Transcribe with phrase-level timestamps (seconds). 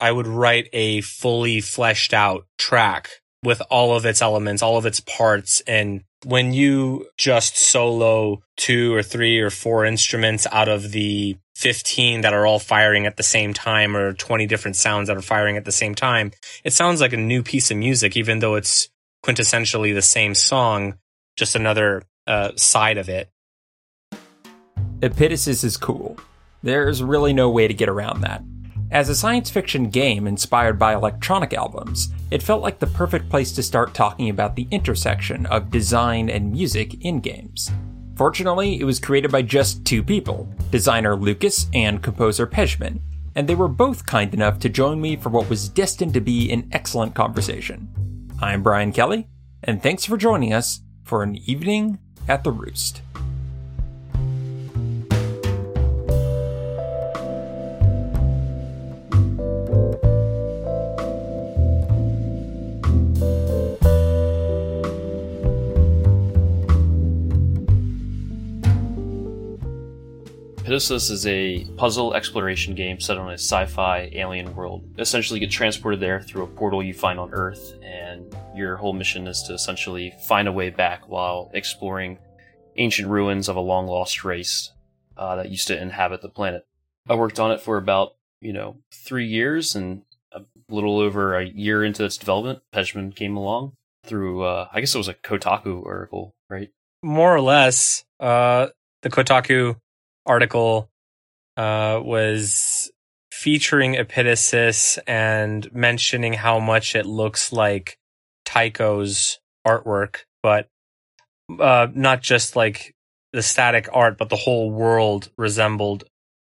[0.00, 3.10] I would write a fully fleshed out track
[3.42, 5.60] with all of its elements, all of its parts.
[5.66, 12.22] And when you just solo two or three or four instruments out of the 15
[12.22, 15.56] that are all firing at the same time or 20 different sounds that are firing
[15.56, 16.32] at the same time,
[16.64, 18.88] it sounds like a new piece of music, even though it's
[19.24, 20.98] quintessentially the same song,
[21.36, 23.30] just another uh, side of it.
[25.00, 26.18] Epitasis is cool.
[26.62, 28.42] There's really no way to get around that.
[28.90, 33.52] As a science fiction game inspired by electronic albums, it felt like the perfect place
[33.52, 37.70] to start talking about the intersection of design and music in games.
[38.16, 43.00] Fortunately, it was created by just two people designer Lucas and composer Pejman,
[43.34, 46.50] and they were both kind enough to join me for what was destined to be
[46.50, 47.88] an excellent conversation.
[48.40, 49.28] I'm Brian Kelly,
[49.64, 53.02] and thanks for joining us for an evening at the Roost.
[70.68, 74.84] Epitasis is a puzzle exploration game set on a sci-fi alien world.
[74.98, 78.92] Essentially, you get transported there through a portal you find on Earth, and your whole
[78.92, 82.18] mission is to essentially find a way back while exploring
[82.76, 84.72] ancient ruins of a long lost race
[85.16, 86.66] uh, that used to inhabit the planet.
[87.08, 90.02] I worked on it for about you know three years, and
[90.32, 93.72] a little over a year into its development, Pejman came along
[94.04, 96.68] through uh, I guess it was a Kotaku article, right?
[97.02, 98.66] More or less, uh,
[99.00, 99.76] the Kotaku
[100.28, 100.90] article
[101.56, 102.90] uh, was
[103.32, 107.98] featuring Epitasis and mentioning how much it looks like
[108.44, 110.68] Tycho's artwork, but
[111.58, 112.94] uh, not just like
[113.32, 116.04] the static art, but the whole world resembled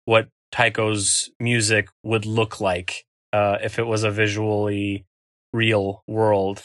[0.04, 5.04] what Tycho's music would look like uh, if it was a visually
[5.52, 6.62] real world.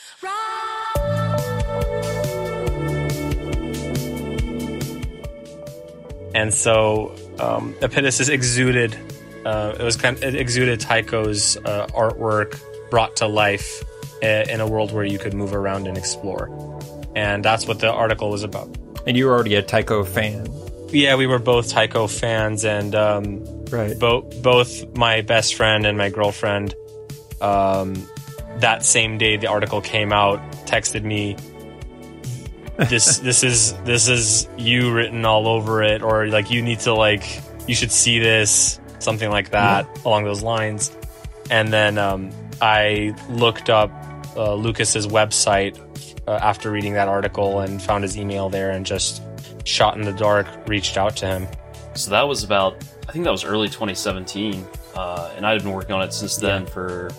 [6.36, 8.96] And so um, Epitasis exuded.
[9.46, 12.60] Uh, it was kind of, it exuded Tycho's uh, artwork
[12.92, 13.84] brought to life
[14.22, 16.50] in a world where you could move around and explore,
[17.16, 18.68] and that's what the article was about.
[19.06, 20.48] And you were already a Tycho fan.
[20.90, 23.98] Yeah, we were both Tycho fans, and um, right.
[24.00, 26.74] both both my best friend and my girlfriend.
[27.40, 28.10] Um,
[28.58, 31.38] that same day the article came out, texted me
[32.78, 36.94] this this is this is you written all over it or like you need to
[36.94, 40.02] like you should see this something like that yeah.
[40.04, 40.96] along those lines
[41.50, 42.30] and then um,
[42.62, 43.92] i looked up
[44.36, 45.80] uh, lucas's website
[46.28, 49.22] uh, after reading that article and found his email there and just
[49.64, 51.48] shot in the dark reached out to him
[51.94, 52.76] so that was about
[53.08, 54.66] i think that was early 2017
[54.96, 56.70] uh, and i'd been working on it since then yeah.
[56.70, 57.10] for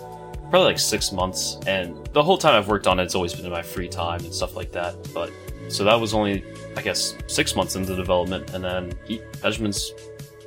[0.50, 3.44] probably like six months and the whole time i've worked on it it's always been
[3.44, 5.30] in my free time and stuff like that but
[5.68, 6.44] so that was only,
[6.76, 9.92] I guess, six months into development, and then he, Pejman's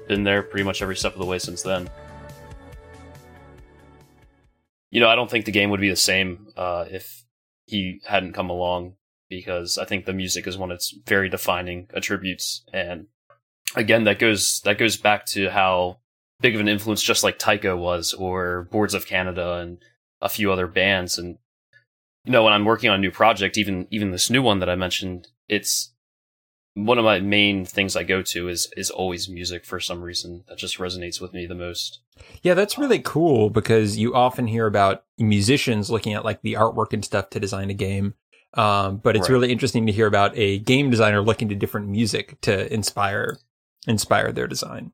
[0.08, 1.90] been there pretty much every step of the way since then.
[4.92, 7.26] You know, I don't think the game would be the same uh, if
[7.66, 8.94] he hadn't come along,
[9.30, 13.08] because I think the music is one of its very defining attributes, and
[13.76, 16.00] again, that goes that goes back to how
[16.40, 19.80] big of an influence just like Taiko was, or Boards of Canada, and
[20.22, 21.38] a few other bands, and
[22.26, 24.70] you know, when I'm working on a new project, even even this new one that
[24.70, 25.92] I mentioned, it's
[26.76, 30.44] one of my main things I go to is is always music for some reason
[30.48, 32.02] that just resonates with me the most.
[32.42, 36.94] Yeah, that's really cool because you often hear about musicians looking at like the artwork
[36.94, 38.14] and stuff to design a game.
[38.56, 39.36] Um, but it's right.
[39.36, 43.38] really interesting to hear about a game designer looking to different music to inspire
[43.88, 44.92] inspire their design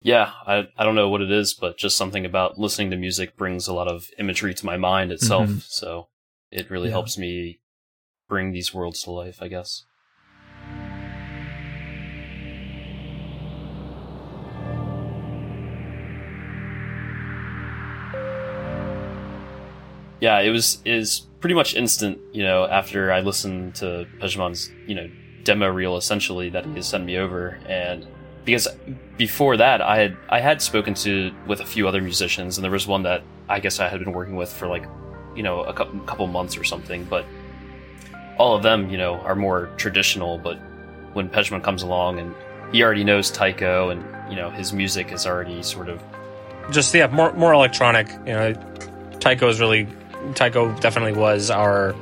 [0.00, 3.36] yeah, I I don't know what it is, but just something about listening to music
[3.36, 5.48] brings a lot of imagery to my mind itself.
[5.48, 5.58] Mm-hmm.
[5.66, 6.08] So
[6.50, 6.94] it really yeah.
[6.94, 7.60] helps me
[8.28, 9.84] bring these worlds to life, I guess.
[20.20, 24.94] Yeah, it was is pretty much instant, you know, after I listened to Pejman's, you
[24.94, 25.08] know,
[25.44, 28.06] demo reel essentially that he sent me over and
[28.48, 28.66] because
[29.18, 32.72] before that I had I had spoken to with a few other musicians and there
[32.72, 34.86] was one that I guess I had been working with for like
[35.36, 37.26] you know a couple, couple months or something but
[38.38, 40.56] all of them you know are more traditional but
[41.12, 42.34] when Pejman comes along and
[42.72, 46.02] he already knows Tycho and you know his music is already sort of
[46.70, 48.54] just yeah more more electronic you know
[49.20, 49.86] Tycho is really
[50.34, 51.94] Tycho definitely was our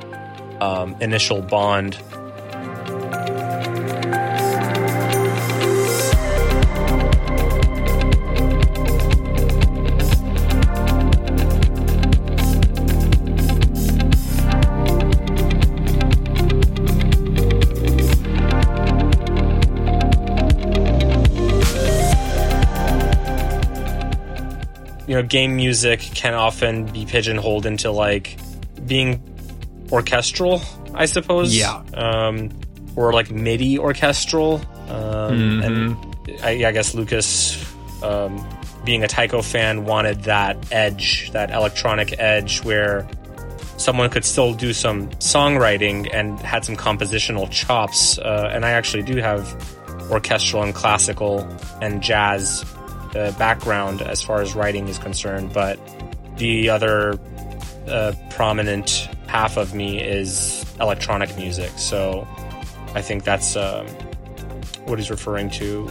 [0.61, 1.95] um, initial bond
[25.21, 28.37] know, game music can often be pigeonholed into like
[28.85, 29.21] being
[29.91, 30.61] orchestral,
[30.93, 31.55] I suppose.
[31.55, 31.81] Yeah.
[31.93, 32.49] Um,
[32.95, 34.61] or like MIDI orchestral.
[34.89, 35.65] Um, Mhm.
[35.65, 37.63] And I, I guess Lucas,
[38.03, 38.45] um,
[38.85, 43.07] being a Tycho fan, wanted that edge, that electronic edge where
[43.77, 48.17] someone could still do some songwriting and had some compositional chops.
[48.17, 49.45] Uh, and I actually do have
[50.09, 51.47] orchestral and classical
[51.81, 52.65] and jazz
[53.17, 55.79] uh, background as far as writing is concerned, but
[56.37, 57.19] the other
[57.87, 61.71] uh, prominent half of me is electronic music.
[61.77, 62.27] So
[62.93, 63.87] I think that's um,
[64.85, 65.87] what he's referring to.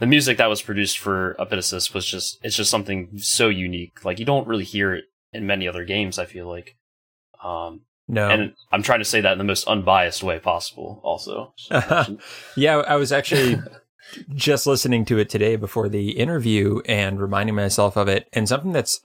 [0.00, 4.04] The music that was produced for Epitasis was just it's just something so unique.
[4.04, 6.18] Like you don't really hear it in many other games.
[6.18, 6.76] I feel like,
[7.44, 8.28] um, No.
[8.28, 11.00] and I'm trying to say that in the most unbiased way possible.
[11.04, 11.54] Also,
[12.56, 13.60] yeah, I was actually
[14.34, 18.28] just listening to it today before the interview and reminding myself of it.
[18.32, 19.00] And something that's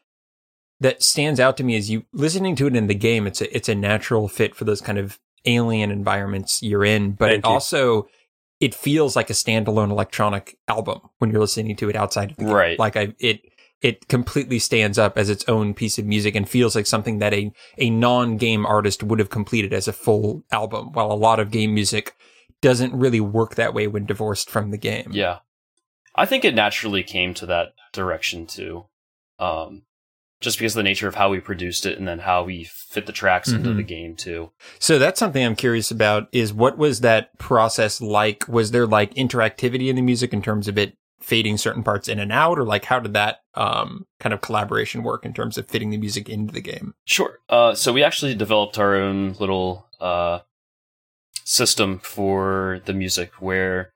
[0.80, 3.27] that stands out to me is you listening to it in the game.
[3.27, 7.27] It's a it's a natural fit for those kind of alien environments you're in, but
[7.30, 7.53] Thank it you.
[7.53, 8.07] also
[8.65, 12.45] it feels like a standalone electronic album when you're listening to it outside of the
[12.45, 12.53] game.
[12.53, 12.79] Right.
[12.79, 13.41] Like I it
[13.79, 17.31] it completely stands up as its own piece of music and feels like something that
[17.31, 21.51] a a non-game artist would have completed as a full album, while a lot of
[21.51, 22.15] game music
[22.62, 25.09] doesn't really work that way when divorced from the game.
[25.12, 25.39] yeah,
[26.15, 28.88] I think it naturally came to that direction too,
[29.38, 29.83] um,
[30.42, 33.06] just because of the nature of how we produced it and then how we fit
[33.06, 33.78] the tracks into Mhm.
[33.78, 34.52] the game too.
[34.80, 38.48] So that's something I'm curious about is what was that process like?
[38.48, 42.20] Was there like interactivity in the music in terms of it fading certain parts in
[42.20, 45.68] and out or like how did that um kind of collaboration work in terms of
[45.68, 46.94] fitting the music into the game?
[47.06, 47.40] Sure.
[47.50, 50.40] Uh, so we actually developed our own little uh,
[51.44, 53.92] system for the music where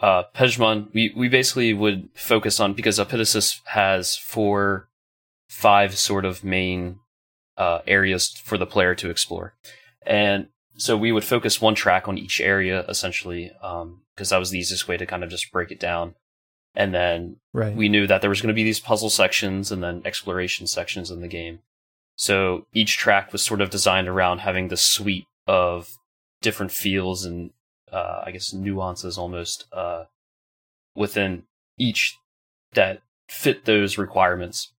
[0.00, 4.88] uh, Pejman, we, we basically would focus on, because Epitasis has four,
[5.48, 6.98] five sort of main
[7.56, 9.54] uh, areas for the player to explore.
[10.06, 13.50] And so we would focus one track on each area, essentially,
[14.14, 16.14] because that was the easiest way to kind of just break it down.
[16.74, 17.74] And then Right.
[17.74, 21.10] we knew that there was going to be these puzzle sections and then exploration sections
[21.10, 21.60] in the game.
[22.16, 25.88] So each track was sort of designed around having the suite of
[26.40, 27.50] different feels and
[27.90, 30.04] uh, I guess nuances almost uh,
[30.94, 31.44] within
[31.78, 32.16] each
[32.74, 34.72] that fit those requirements.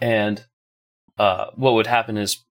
[0.00, 0.44] And
[1.18, 2.44] uh, what would happen is,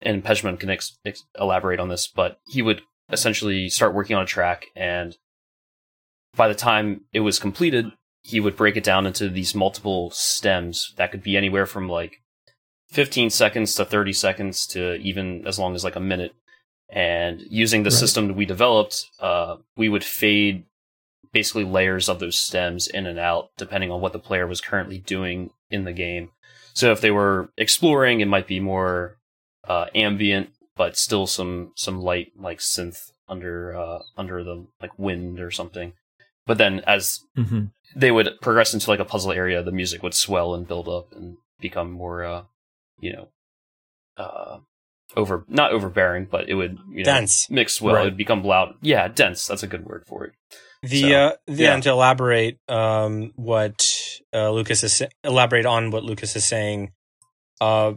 [0.00, 4.22] and Pejman can ex- ex- elaborate on this, but he would essentially start working on
[4.22, 5.16] a track, and
[6.36, 7.86] by the time it was completed,
[8.22, 12.22] he would break it down into these multiple stems that could be anywhere from like
[12.90, 16.34] 15 seconds to 30 seconds to even as long as like a minute.
[16.88, 17.98] And using the Right.
[17.98, 20.64] system we developed, uh, we would fade
[21.32, 24.98] basically layers of those stems in and out depending on what the player was currently
[24.98, 26.30] doing in the game.
[26.74, 29.16] So if they were exploring, it might be more
[29.66, 35.40] uh, ambient, but still some some light like synth under uh, under the like wind
[35.40, 35.92] or something.
[36.46, 37.66] But then as Mm-hmm.
[37.96, 41.12] they would progress into like a puzzle area, the music would swell and build up
[41.12, 42.42] and become more, uh,
[43.00, 43.28] you know,
[44.16, 44.58] uh,
[45.16, 47.48] over not overbearing, but it would you know, Dense.
[47.50, 47.94] mix well.
[47.94, 48.02] Right.
[48.02, 48.74] It would become loud.
[48.82, 49.46] Yeah, dense.
[49.46, 50.32] That's a good word for it.
[50.82, 51.74] The So, uh, the, yeah.
[51.74, 53.93] and to elaborate um, what
[54.34, 56.92] uh, Lucas is elaborate on what Lucas is saying.
[57.60, 57.94] Uh,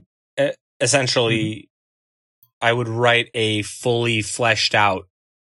[0.79, 1.63] essentially, Mm-hmm.
[2.59, 5.07] I would write a fully fleshed out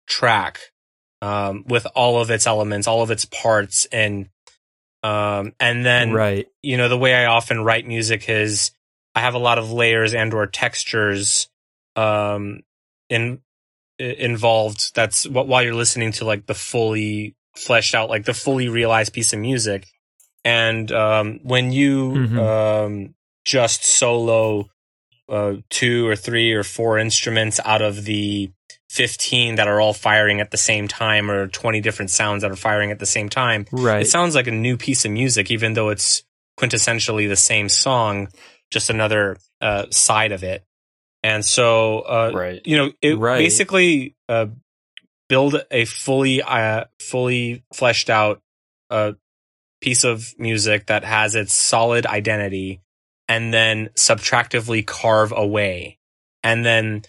[0.06, 0.60] track
[1.22, 4.28] um, with all of its elements, all of its parts, and
[5.02, 6.46] um, and then right.
[6.62, 8.72] you know the way I often write music is
[9.14, 11.48] I have a lot of layers and or textures
[11.96, 12.60] um
[13.08, 13.40] in
[13.98, 18.68] involved that's what while you're listening to like the fully fleshed out like the fully
[18.68, 19.86] realized piece of music
[20.44, 22.38] and um when you Mhm.
[22.38, 24.68] um just solo
[25.28, 28.50] uh two or three or four instruments out of the
[28.90, 32.56] 15 that are all firing at the same time or 20 different sounds that are
[32.56, 34.02] firing at the same time Right.
[34.02, 36.24] it sounds like a new piece of music, even though it's
[36.58, 38.28] quintessentially the same song,
[38.70, 40.64] just another uh, side of it.
[41.22, 42.60] And so, uh, right.
[42.66, 43.38] you know, it Right.
[43.38, 44.46] basically uh,
[45.28, 48.42] build a fully, uh, fully fleshed out
[48.90, 49.12] uh,
[49.80, 52.80] piece of music that has its solid identity,
[53.28, 55.98] and then subtractively carve away,
[56.42, 57.02] and then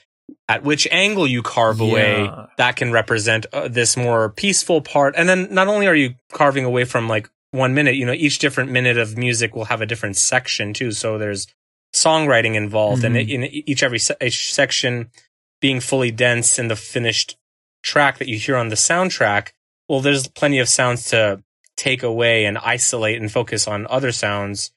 [0.47, 5.13] at which angle you carve away that can represent uh, this more peaceful part.
[5.17, 8.39] And then not only are you carving away from like one minute, you know, each
[8.39, 10.91] different minute of music will have a different section too.
[10.91, 11.47] So there's
[11.93, 13.29] songwriting involved, and Mhm.
[13.29, 15.11] in each every se- each section
[15.59, 17.37] being fully dense in the finished
[17.83, 19.49] track that you hear on the soundtrack.
[19.89, 21.43] Well, there's plenty of sounds to
[21.81, 24.71] take away and isolate and focus on other sounds,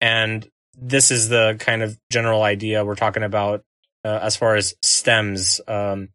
[0.00, 3.62] and this is the kind of general idea we're talking about
[4.04, 5.60] uh, as far as stems.
[5.68, 6.08] Um,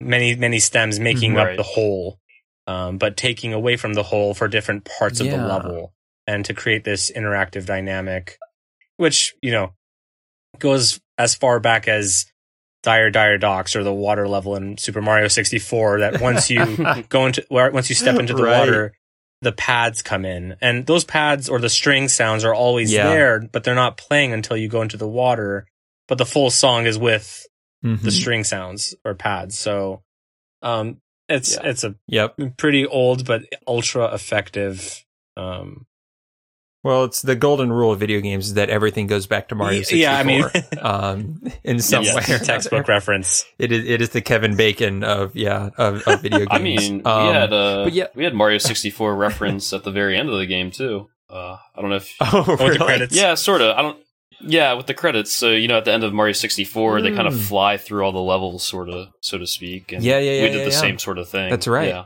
[0.00, 1.50] many many stems making Mhm.
[1.50, 2.18] up the whole,
[2.66, 5.92] um, but taking away from the whole for different parts of the level,
[6.26, 8.38] and to create this interactive dynamic,
[8.96, 9.72] which you know
[10.58, 12.26] goes as far back as
[12.84, 16.00] Dire Dire Docks or the water level in Super Mario 64.
[16.00, 16.76] That once you
[17.08, 18.58] go into where once you step into the Right.
[18.58, 18.92] water,
[19.42, 23.08] the pads come in, and those pads or the string sounds are always Yeah.
[23.08, 25.66] there, but they're not playing until you go into the water.
[26.08, 27.46] But the full song is with
[27.82, 28.10] the Mhm.
[28.12, 29.58] string sounds or pads.
[29.58, 30.02] So,
[30.62, 31.66] um, it's Yeah.
[31.68, 32.36] it's a Yep.
[32.56, 35.04] pretty old but ultra effective.
[35.36, 35.86] Um,
[36.88, 39.82] Well, it's the golden rule of video games is that everything goes back to Mario
[39.82, 39.98] 64.
[39.98, 40.44] yeah, I mean,
[40.80, 42.34] um, in some Yes, way.
[42.34, 43.44] or textbook reference.
[43.58, 43.84] It is.
[43.84, 46.48] It is the Kevin Bacon of yeah of, of video games.
[46.50, 49.90] I mean, Um, we had uh, but yeah- we had Mario 64 reference at the
[49.90, 51.08] very end of the game too.
[51.30, 53.14] Uh, I don't know if oh, with the credits.
[53.14, 53.76] yeah, sort of.
[53.76, 53.98] I don't.
[54.40, 55.34] Yeah, with the credits.
[55.34, 57.48] So you know, at the end of Mario 64, they kind of Mm.
[57.48, 59.92] fly through all the levels, sort of, so to speak.
[59.92, 60.80] And Yeah, yeah, yeah, We did yeah, the yeah.
[60.80, 61.50] same sort of thing.
[61.50, 61.88] That's right.
[61.88, 62.04] Yeah.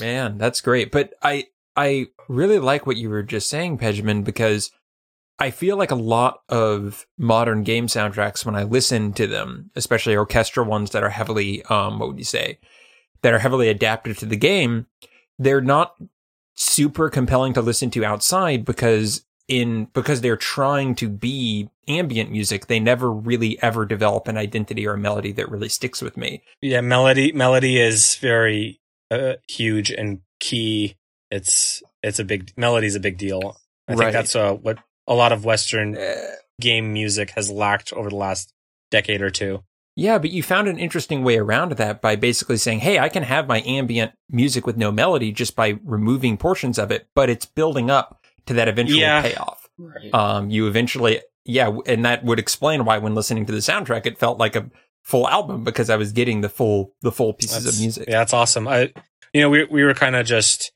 [0.00, 0.90] Man, that's great.
[0.92, 4.70] But I I really like what you were just saying, Pejman, because
[5.38, 10.16] I feel like a lot of modern game soundtracks when I listen to them, especially
[10.16, 12.58] orchestral ones that are heavily um what would you say?
[13.22, 14.86] That are heavily adapted to the game,
[15.38, 15.96] they're not
[16.54, 22.66] super compelling to listen to outside because in because they're trying to be ambient music,
[22.66, 26.42] they never really ever develop an identity or a melody that really sticks with me.
[26.62, 30.96] Yeah, melody melody is very uh, huge and key.
[31.30, 33.56] It's it's a big melody's a big deal.
[33.88, 33.98] I Right.
[33.98, 36.14] think that's uh, what a lot of Western Eh,
[36.60, 38.52] game music has lacked over the last
[38.90, 39.62] decade or two.
[39.96, 43.22] Yeah, but you found an interesting way around that by basically saying, hey, I can
[43.22, 47.46] have my ambient music with no melody just by removing portions of it, but it's
[47.46, 49.22] building up to that eventual Yeah.
[49.22, 49.68] payoff.
[49.78, 50.12] Right.
[50.14, 54.18] Um, you eventually, yeah, and that would explain why when listening to the soundtrack, it
[54.18, 54.68] felt like a
[55.04, 58.08] full album because I was getting the full, the full pieces That's- of music.
[58.08, 58.66] Yeah, that's awesome.
[58.66, 58.92] I,
[59.32, 60.72] you know, we we were kind of just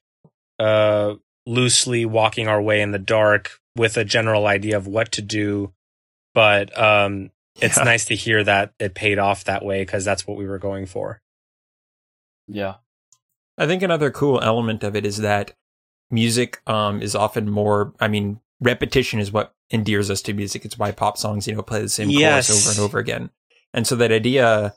[0.59, 1.15] uh,
[1.47, 5.73] loosely walking our way in the dark with a general idea of what to do,
[6.35, 7.85] but um, it's Yeah.
[7.85, 10.87] nice to hear that it paid off that way because that's what we were going
[10.87, 11.21] for.
[12.47, 12.75] yeah.
[13.57, 15.53] I think another cool element of it is that
[16.11, 20.65] music um, is often more, I mean, repetition is what endears us to music.
[20.65, 22.47] It's why pop songs, you know, play the same Yes.
[22.49, 23.31] chorus over and over again.
[23.75, 24.75] And so that idea,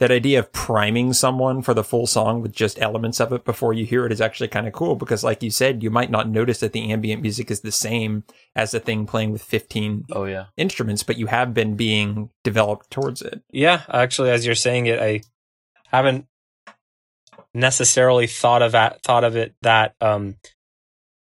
[0.00, 3.72] that idea of priming someone for the full song with just elements of it before
[3.72, 6.28] you hear it is actually kind of cool because, like you said, you might not
[6.28, 8.24] notice that the ambient music is the same
[8.56, 10.46] as the thing playing with 15 Oh yeah.
[10.56, 13.42] instruments, but you have been being developed towards it.
[13.52, 15.20] Yeah, actually, as you're saying it, I
[15.86, 16.26] haven't
[17.54, 20.36] necessarily thought of that thought of it that um,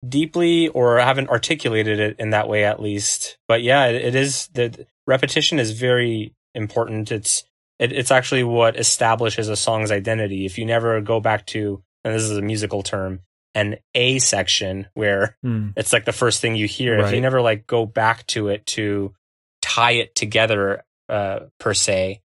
[0.07, 3.37] deeply, or haven't articulated it in that way, at least.
[3.47, 7.11] But yeah, it, it is the repetition is very important.
[7.11, 7.43] It's
[7.79, 10.45] it, it's actually what establishes a song's identity.
[10.45, 13.21] If you never go back to, and this is a musical term,
[13.55, 15.69] an A section where Hmm.
[15.75, 16.99] it's like the first thing you hear.
[16.99, 19.13] If you never like go back to it to
[19.61, 22.21] tie it together, uh, per se,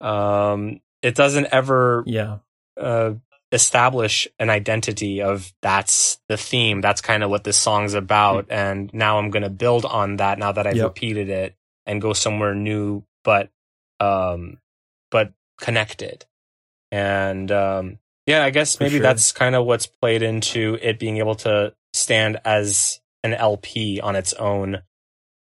[0.00, 2.38] um, it doesn't ever Yeah.
[2.80, 3.14] uh,
[3.52, 6.80] establish an identity of that's the theme.
[6.80, 8.46] That's kind of what this song's about.
[8.50, 10.84] And now I'm going to build on that now that I've Yep.
[10.86, 11.54] repeated it
[11.86, 13.50] and go somewhere new, but,
[14.00, 14.58] um,
[15.14, 16.26] but connected.
[16.90, 19.02] And, um, yeah, I guess maybe sure.
[19.02, 24.16] that's kind of what's played into it being able to stand as an LP on
[24.16, 24.82] its own,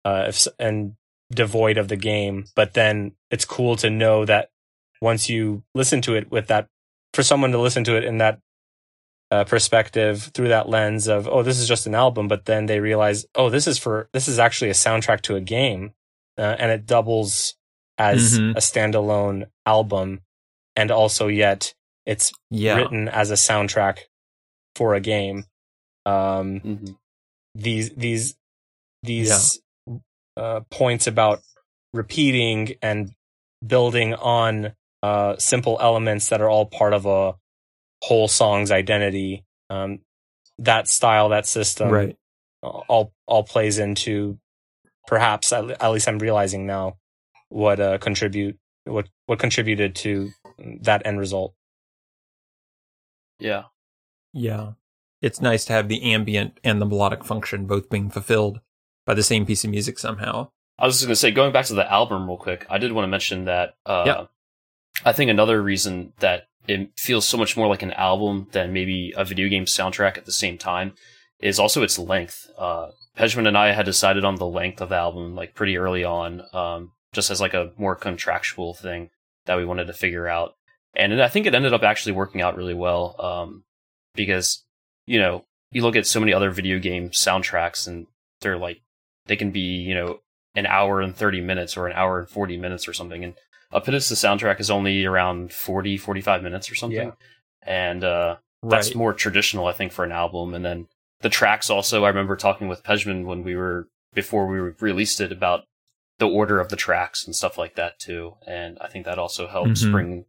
[0.05, 0.93] uh, if, and
[1.31, 2.45] devoid of the game.
[2.55, 4.51] But then it's cool to know that
[5.01, 6.69] once you listen to it with that,
[7.15, 8.41] for someone to listen to it in that
[9.31, 12.79] uh, perspective through that lens of, oh, this is just an album, but then they
[12.79, 15.95] realize, oh, this is for, this is actually a soundtrack to a game.
[16.37, 17.55] Uh, and it doubles
[18.03, 18.51] as Mhm.
[18.57, 20.23] a standalone album.
[20.75, 21.75] And also, yet
[22.07, 22.77] it's Yeah.
[22.77, 23.99] written as a soundtrack
[24.75, 25.45] for a game.
[26.05, 26.93] Um, hmm
[27.55, 28.35] these these
[29.03, 29.61] these
[30.39, 31.43] uh, points about
[31.93, 33.13] repeating and
[33.67, 37.35] building on uh, simple elements that are all part of a
[38.03, 39.45] whole song's identity.
[39.69, 40.01] Um,
[40.59, 42.17] that style, that system, right.
[42.63, 44.39] all all plays into
[45.07, 46.97] perhaps at, at least I'm realizing now
[47.53, 50.31] what uh, contribute what what contributed to
[50.81, 51.55] that end result.
[53.39, 53.65] Yeah.
[54.33, 54.73] Yeah.
[55.21, 58.61] it's nice to have the ambient and the melodic function both being fulfilled
[59.07, 60.49] by the same piece of music somehow.
[60.79, 62.93] I was just going to say, going back to the album real quick, I did
[62.93, 64.25] want to mention that uh, Yeah.
[65.05, 69.13] I think another reason that it feels so much more like an album than maybe
[69.17, 70.95] a video game soundtrack at the same time
[71.41, 72.51] is also its length.
[72.57, 76.05] Uh, Pejman and I had decided on the length of the album like pretty early
[76.05, 79.11] on, um, just as like a more contractual thing
[79.47, 80.55] that we wanted to figure out.
[80.95, 83.65] And I think it ended up actually working out really well um,
[84.15, 84.65] because,
[85.07, 88.07] you know, you look at so many other video game soundtracks and
[88.41, 88.83] they're like,
[89.27, 90.21] they can be, you know,
[90.55, 93.25] an hour and 30 minutes or an hour and 40 minutes or something.
[93.25, 93.35] And
[93.73, 97.09] Epitasis, the soundtrack is only around 40, 45 minutes or something.
[97.09, 97.13] Yeah.
[97.63, 100.53] And uh, that's more traditional, I think, for an album.
[100.53, 100.89] And then
[101.21, 105.33] the tracks also, I remember talking with Pejman when we were, before we released it
[105.33, 105.65] about
[106.19, 108.35] the order of the tracks and stuff like that too.
[108.47, 109.91] And I think that also helps Mhm.
[109.93, 110.25] bring,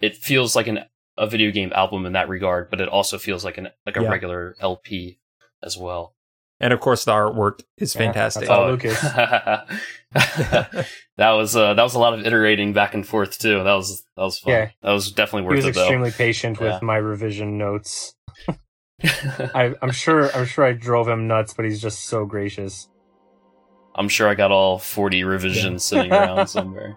[0.00, 0.84] it feels like an,
[1.18, 4.02] a video game album in that regard, but it also feels like an, like a
[4.02, 4.08] Yeah.
[4.08, 5.18] regular LP
[5.62, 6.14] as well.
[6.60, 8.42] And of course, the artwork is Yeah, fantastic.
[8.42, 8.98] that's all Lucas.
[10.14, 10.86] that
[11.18, 13.62] was uh, that was a lot of iterating back and forth too.
[13.64, 14.52] That was that was fun.
[14.52, 14.70] Yeah.
[14.82, 15.62] That was definitely worth it.
[15.62, 16.74] He was it extremely patient Yeah.
[16.74, 18.14] with my revision notes.
[19.04, 20.34] I, I'm sure.
[20.34, 22.88] I'm sure I drove him nuts, but he's just so gracious.
[23.94, 26.96] I'm sure I got all 40 revisions sitting around somewhere.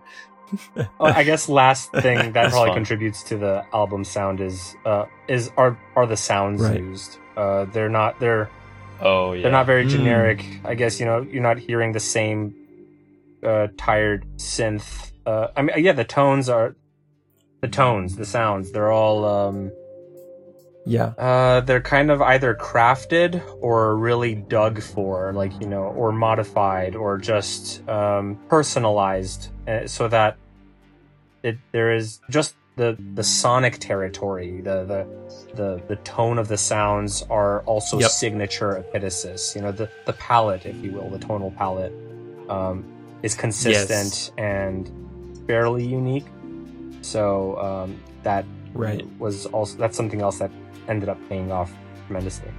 [1.00, 2.78] Oh, I guess last thing that That's probably fun.
[2.78, 6.80] contributes to the album sound is uh is are are the sounds Right.
[6.80, 7.18] used.
[7.36, 8.50] Uh, they're not they're
[9.00, 9.90] Oh yeah, they're not very Mm.
[9.90, 10.46] generic.
[10.66, 12.56] I guess you know you're not hearing the same
[13.44, 15.12] uh, tired synth.
[15.26, 16.76] Uh, I mean, yeah, the tones are
[17.62, 18.72] the tones, the sounds.
[18.72, 19.72] They're all um,
[20.88, 21.08] yeah.
[21.18, 26.96] uh, they're kind of either crafted or really dug for, like you know, or modified
[26.96, 30.38] or just um, personalized, uh, so that
[31.44, 35.08] it there is just the the sonic territory, the the
[35.56, 38.10] the the tone of the sounds are also Yep.
[38.10, 39.56] signature epitasis.
[39.56, 41.94] You know, the the palette, if you will, the tonal palette
[42.50, 42.86] um,
[43.24, 44.90] is consistent and
[45.48, 46.26] fairly unique.
[47.02, 49.04] So um, that Right.
[49.18, 50.52] was also that's something else that
[50.88, 51.72] ended up paying off
[52.06, 52.52] tremendously.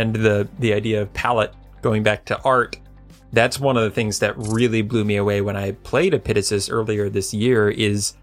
[0.00, 2.78] And the the idea of palette going back to art,
[3.32, 7.08] that's one of the things that really blew me away when I played Epitasis earlier
[7.08, 8.14] this year is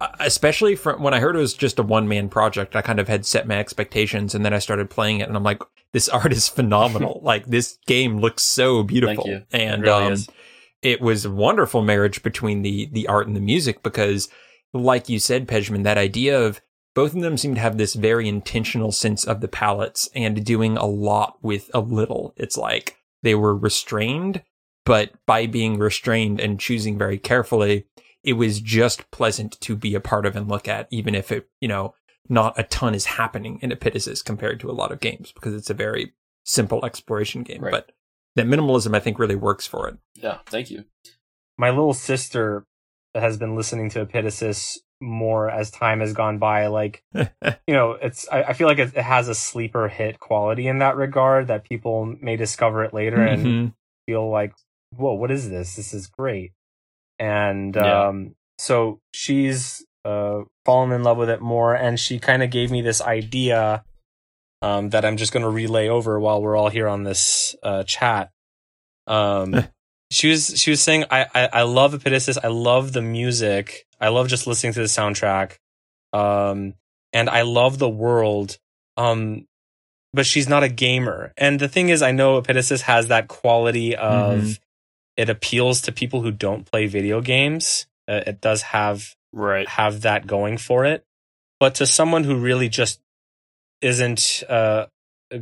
[0.00, 3.00] uh, especially from when I heard it was just a one man project, I kind
[3.00, 5.62] of had set my expectations and then I started playing it and I'm like,
[5.92, 7.20] this art is phenomenal.
[7.24, 9.26] like this game looks so beautiful.
[9.26, 9.36] you.
[9.36, 10.18] It And really um
[10.80, 14.28] it was a wonderful marriage between the the art and the music because
[14.72, 16.60] like you said, Pejman, that idea of
[16.94, 20.76] both of them seem to have this very intentional sense of the palettes and doing
[20.76, 22.34] a lot with a little.
[22.36, 24.42] It's like they were restrained,
[24.84, 27.86] but by being restrained and choosing very carefully,
[28.24, 31.48] it was just pleasant to be a part of and look at, even if it,
[31.60, 31.94] you know,
[32.28, 35.70] not a ton is happening in Epitasis compared to a lot of games because it's
[35.70, 36.12] a very
[36.44, 37.62] simple exploration game.
[37.62, 37.70] Right.
[37.70, 37.92] But
[38.36, 39.98] that minimalism, I think, really works for it.
[40.14, 40.38] yeah.
[40.46, 40.84] Thank you.
[41.56, 42.66] My little sister
[43.14, 46.66] has been listening to Epitasis more as time has gone by.
[46.68, 50.66] Like you know, it's I, I feel like it, it has a sleeper hit quality
[50.66, 53.74] in that regard that people may discover it later and Mhm.
[54.06, 54.54] feel like,
[54.96, 55.76] whoa, what is this?
[55.76, 56.52] This is great.
[57.18, 58.08] And Yeah.
[58.08, 62.70] um, so she's uh, fallen in love with it more, and she kind of gave
[62.70, 63.84] me this idea
[64.62, 67.82] um, that I'm just going to relay over while we're all here on this uh,
[67.84, 68.30] chat.
[69.06, 69.54] Um,
[70.10, 72.38] she was she was saying, I, I I love Epitasis.
[72.42, 73.86] I love the music.
[74.00, 75.58] I love just listening to the soundtrack.
[76.12, 76.74] Um,
[77.12, 78.58] and I love the world.
[78.96, 79.46] Um,
[80.12, 81.32] but she's not a gamer.
[81.36, 84.58] And the thing is, I know Epitasis has that quality of Mhm.
[85.16, 87.86] it appeals to people who don't play video games.
[88.08, 89.68] Uh, it does have Right.
[89.68, 91.04] have that going for it.
[91.60, 93.00] But to someone who really just
[93.82, 94.86] isn't uh,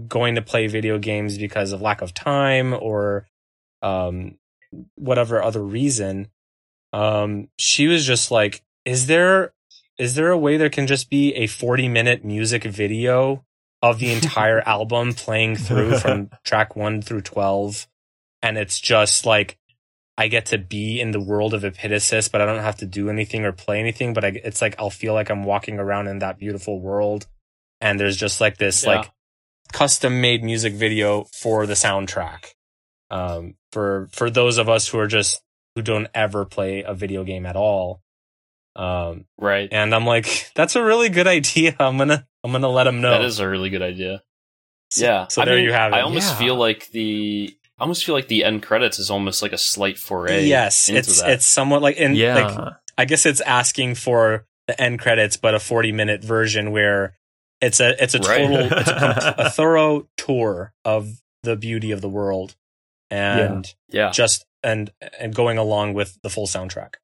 [0.09, 3.29] going to play video games because of lack of time or
[3.83, 4.39] um,
[4.97, 6.29] whatever other reason,
[6.97, 9.53] um, she was just like, "Is there
[9.99, 13.45] is there a way there can just be a forty minute music video
[13.83, 17.87] of the entire album playing through from track one through twelve,
[18.43, 19.59] and it's just like."
[20.19, 23.11] I get to be in the world of Epitasis, but I don't have to do
[23.11, 24.15] anything or play anything.
[24.15, 27.27] But I, it's like I'll feel like I'm walking around in that beautiful world,
[27.83, 29.01] and there's just like this Yeah.
[29.01, 29.11] like
[29.75, 32.55] custom made music video for the soundtrack.
[33.11, 35.43] Um, for for those of us who are just
[35.77, 38.03] who don't ever play a video game at all.
[38.75, 39.69] Um, Right.
[39.71, 41.77] and I'm like, that's a really good idea.
[41.81, 43.11] I'm gonna I'm gonna let them know.
[43.13, 44.23] That is a really good idea.
[44.97, 45.29] Yeah.
[45.29, 45.97] So I there mean, you have it.
[45.97, 46.39] I almost Yeah.
[46.39, 49.99] feel like the I almost feel like the end credits is almost like a slight
[49.99, 50.47] foray.
[50.47, 51.31] yes, into it's that.
[51.31, 52.35] it's somewhat like in yeah.
[52.47, 57.17] like I guess it's asking for the end credits, but a 40 minute version where
[57.61, 58.47] it's a it's a Right.
[58.47, 62.57] total it's a, a thorough tour of the beauty of the world,
[63.11, 64.11] and yeah.
[64.11, 66.95] just and and going along with the full soundtrack.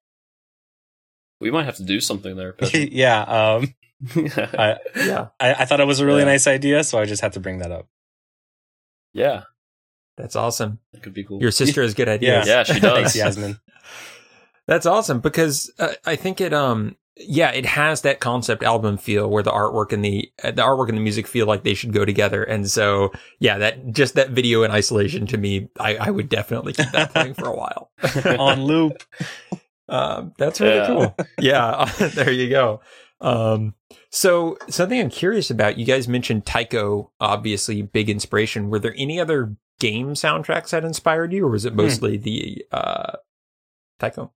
[1.39, 2.55] We might have to do something there.
[2.73, 3.73] Yeah, um,
[4.15, 5.27] I, yeah.
[5.39, 6.25] I I thought it was a really Yeah.
[6.35, 7.87] nice idea, so I just had to bring that up.
[9.13, 9.43] yeah.
[10.15, 10.77] That's awesome.
[10.91, 11.41] That could be cool.
[11.41, 12.47] Your sister has good ideas.
[12.47, 12.93] Yeah, she does.
[12.93, 13.59] Thanks, Yasmin.
[14.67, 19.29] That's awesome because uh, I think it um yeah, it has that concept album feel
[19.29, 21.93] where the artwork and the uh, the artwork and the music feel like they should
[21.93, 22.43] go together.
[22.43, 26.73] And so yeah, that just that video in isolation to me, I, I would definitely
[26.73, 27.91] keep that playing for a while.
[28.39, 29.03] On loop.
[29.89, 30.87] Um, that's really Yeah.
[30.87, 31.15] cool.
[31.39, 32.81] Yeah, there you go.
[33.21, 33.75] Um,
[34.09, 38.69] so something I'm curious about, you guys mentioned Tycho, obviously big inspiration.
[38.69, 43.13] Were there any other game soundtracks that inspired you, or was it mostly the uh,
[43.99, 44.31] Tycho?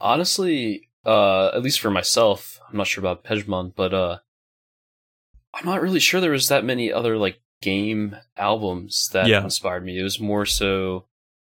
[0.00, 4.18] Honestly, uh, at least for myself, I'm not sure about Pejman, but uh,
[5.54, 9.42] I'm not really sure there was that many other like game albums that Yeah.
[9.42, 9.98] inspired me.
[9.98, 11.06] It was more so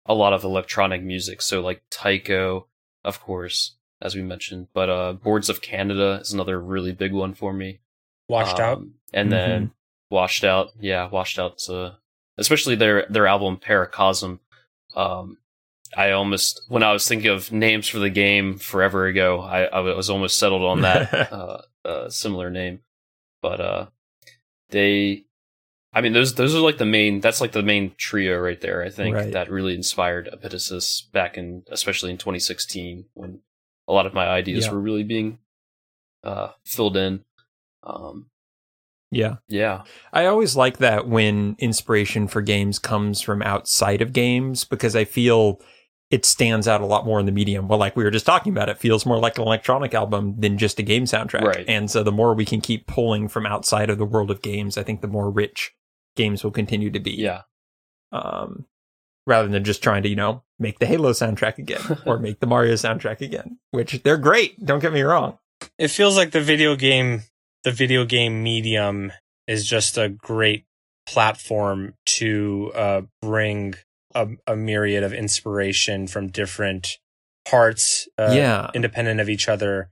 [0.07, 1.41] a lot of electronic music.
[1.41, 2.67] So like Tycho,
[3.05, 7.35] of course, as we mentioned, but uh, Boards of Canada is another really big one
[7.35, 7.81] for me.
[8.29, 8.79] Washed out.
[8.79, 9.73] Um, and then
[10.11, 11.95] Washed Out, yeah, Washed Out's uh,
[12.39, 14.41] especially their their album Paracosm.
[14.95, 15.39] Um,
[15.97, 19.81] I almost when I was thinking of names for the game forever ago, I, I
[19.81, 22.81] was almost settled on that uh, uh, similar name.
[23.43, 23.87] But uh,
[24.71, 25.25] they,
[25.93, 27.21] I mean, those those are like the main.
[27.21, 28.83] That's like the main trio right there.
[28.83, 29.33] I think Right.
[29.33, 33.41] that really inspired Epitasis back in, especially in 2016, when
[33.87, 34.73] a lot of my ideas Yeah.
[34.73, 35.39] were really being
[36.23, 37.23] uh, filled in.
[37.83, 38.31] Um,
[39.11, 39.37] Yeah.
[39.47, 44.97] yeah, I always like that when inspiration for games comes from outside of games because
[44.97, 45.61] I feel
[46.15, 47.67] it stands out a lot more in the medium.
[47.67, 50.59] Well, like we were just talking about, it feels more like an electronic album than
[50.59, 51.41] just a game soundtrack.
[51.41, 51.65] Right.
[51.67, 54.79] And so the more we can keep pulling from outside of the world of games,
[54.79, 55.75] I think the more rich
[56.15, 57.15] games will continue to be.
[57.15, 57.43] yeah,
[58.13, 58.67] Um,
[59.27, 62.47] rather than just trying to, you know, make the Halo soundtrack again or make the
[62.47, 64.65] Mario soundtrack again, which they're great.
[64.65, 65.39] Don't get me wrong.
[65.79, 67.23] it feels like the video game
[67.65, 69.11] the video game medium
[69.49, 70.65] is just a great
[71.07, 73.75] platform to uh, bring
[74.15, 76.99] a, a myriad of inspiration from different
[77.45, 78.71] parts uh, yeah.
[78.75, 79.91] independent of each other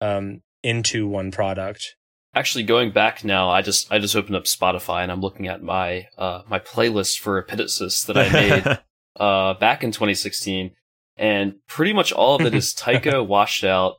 [0.00, 1.96] um, into one product.
[2.34, 5.62] Actually going back now, I just I just opened up Spotify and I'm looking at
[5.62, 8.78] my uh my playlist for Epitasis that I made
[9.20, 10.72] uh back in 2016,
[11.16, 13.96] and pretty much all of it is Tycho washed out,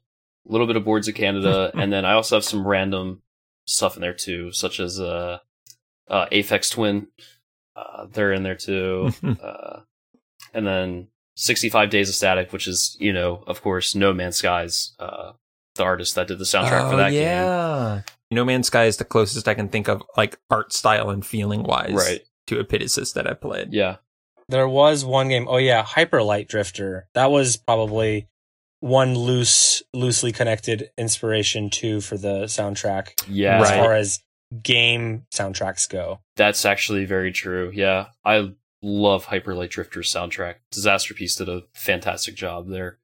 [0.48, 3.22] a little bit of Boards of Canada, and then I also have some random
[3.66, 5.40] stuff in there too, such as uh,
[6.10, 7.08] uh Aphex Twin,
[7.76, 9.12] uh they're in there too,
[9.44, 9.80] uh,
[10.54, 11.08] and then
[11.38, 15.34] 65 Days of Static, which is you know of course No Man's Skies, uh
[15.76, 17.22] the artist that did the soundtrack for Oh, that game.
[17.24, 18.02] yeah.
[18.32, 21.64] No Man's Sky is the closest I can think of, like art style and feeling
[21.64, 22.22] wise, Right.
[22.48, 23.74] to Epitasis that I played.
[23.74, 23.98] Yeah.
[24.48, 28.28] there was one game oh yeah hyper light drifter that was probably
[28.80, 33.60] one loose loosely connected inspiration too for the soundtrack Yeah.
[33.62, 33.80] as Right.
[33.80, 34.20] far as
[34.64, 37.72] game soundtracks go That's actually very true.
[37.74, 38.08] Yeah.
[38.24, 40.56] I love Hyper Light Drifter's soundtrack.
[40.74, 43.00] Disasterpeace did a fantastic job there.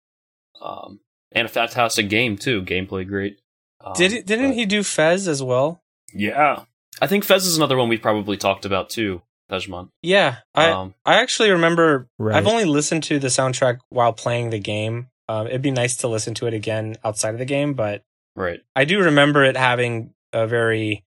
[0.62, 1.00] Um,
[1.32, 2.62] and a fantastic game too.
[2.62, 3.40] Gameplay great.
[3.84, 5.82] Um, did it, didn't but- he do fez as well
[6.14, 6.64] Yeah.
[7.02, 9.90] I think Fez is another one we've probably talked about too, Pejman.
[10.04, 12.36] yeah i Um, I actually remember Right.
[12.36, 15.08] I've only listened to the soundtrack while playing the game.
[15.28, 18.04] Um, it'd be nice to listen to it again outside of the game, but
[18.36, 18.60] right.
[18.76, 21.04] I do remember it having a very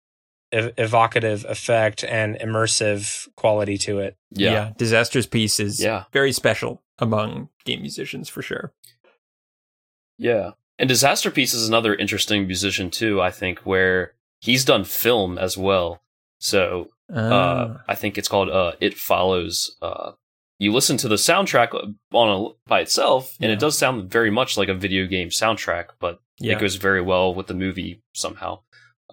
[0.53, 4.17] ev- evocative effect and immersive quality to it.
[4.31, 4.73] Yeah.
[4.77, 6.05] Disaster's piece is Yeah.
[6.12, 8.73] very special among game musicians for sure.
[10.19, 10.53] Yeah.
[10.79, 16.03] And Disasterpeace is another interesting musician too, I think, where he's done film as well.
[16.38, 17.19] So Ah.
[17.19, 19.77] uh, I think it's called uh, It Follows.
[19.83, 20.12] Uh,
[20.59, 21.75] you listen to the soundtrack
[22.12, 23.55] on a, by itself, and Yeah.
[23.57, 26.55] it does sound very much like a video game soundtrack, but yeah.
[26.55, 28.61] it goes very well with the movie somehow.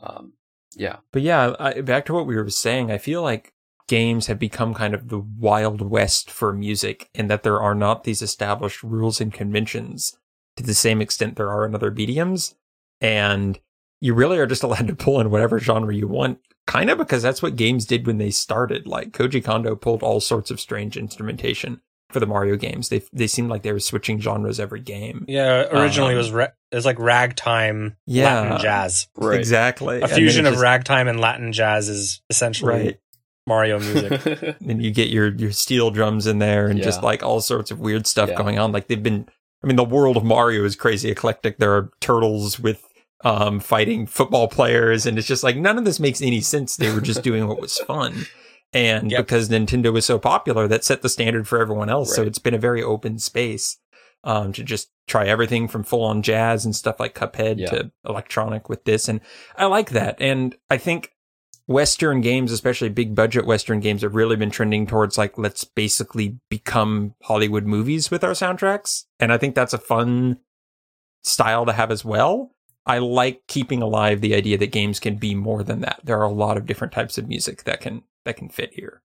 [0.01, 0.33] Um,
[0.75, 3.53] yeah, But yeah, I, back to what we were saying, I feel like
[3.87, 8.03] games have become kind of the wild west for music in that there are not
[8.03, 10.15] these established rules and conventions
[10.57, 12.55] to the same extent there are in other mediums.
[13.01, 13.59] And
[13.99, 17.23] you really are just allowed to pull in whatever genre you want, kind of because
[17.23, 18.87] that's what games did when they started.
[18.87, 22.89] Like Koji Kondo pulled all sorts of strange instrumentation for the Mario games.
[22.89, 25.25] They they seemed like they were switching genres every game.
[25.27, 28.41] Yeah, originally Um, it was ra- it was like ragtime Yeah.
[28.41, 29.07] Latin jazz.
[29.15, 29.37] Right.
[29.39, 30.01] Exactly.
[30.01, 32.99] A fusion of just- ragtime and Latin jazz is essentially Right.
[33.47, 34.57] Mario music.
[34.67, 37.79] and you get your your steel drums in there and just like all sorts of
[37.79, 38.35] weird stuff Yeah.
[38.35, 38.71] going on.
[38.71, 39.27] Like they've been
[39.63, 41.57] I mean the world of Mario is crazy eclectic.
[41.57, 42.85] There are turtles with
[43.25, 46.75] um fighting football players and it's just like none of this makes any sense.
[46.75, 48.25] They were just doing what was fun.
[48.73, 49.25] And Yep.
[49.25, 52.15] because Nintendo was so popular, that set the standard for everyone else.
[52.15, 53.77] So it's been a very open space
[54.23, 57.69] um, to just try everything from full on jazz and stuff like Cuphead Yeah.
[57.69, 59.07] to electronic with this.
[59.07, 59.21] And
[59.55, 60.17] I like that.
[60.19, 61.13] And I think
[61.67, 66.37] Western games, especially big budget Western games, have really been trending towards like, let's basically
[66.49, 69.05] become Hollywood movies with our soundtracks.
[69.19, 70.39] And I think that's a fun
[71.23, 72.51] style to have as well.
[72.85, 75.99] I like keeping alive the idea that games can be more than that.
[76.03, 79.01] There are a lot of different types of music that can that can fit here.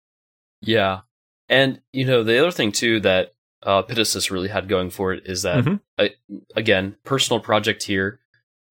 [0.60, 1.00] Yeah.
[1.48, 5.26] And, you know, the other thing, too, that uh, Epitasis really had going for it
[5.26, 5.80] is that, Mhm.
[5.98, 6.14] I,
[6.56, 8.20] again, personal project here,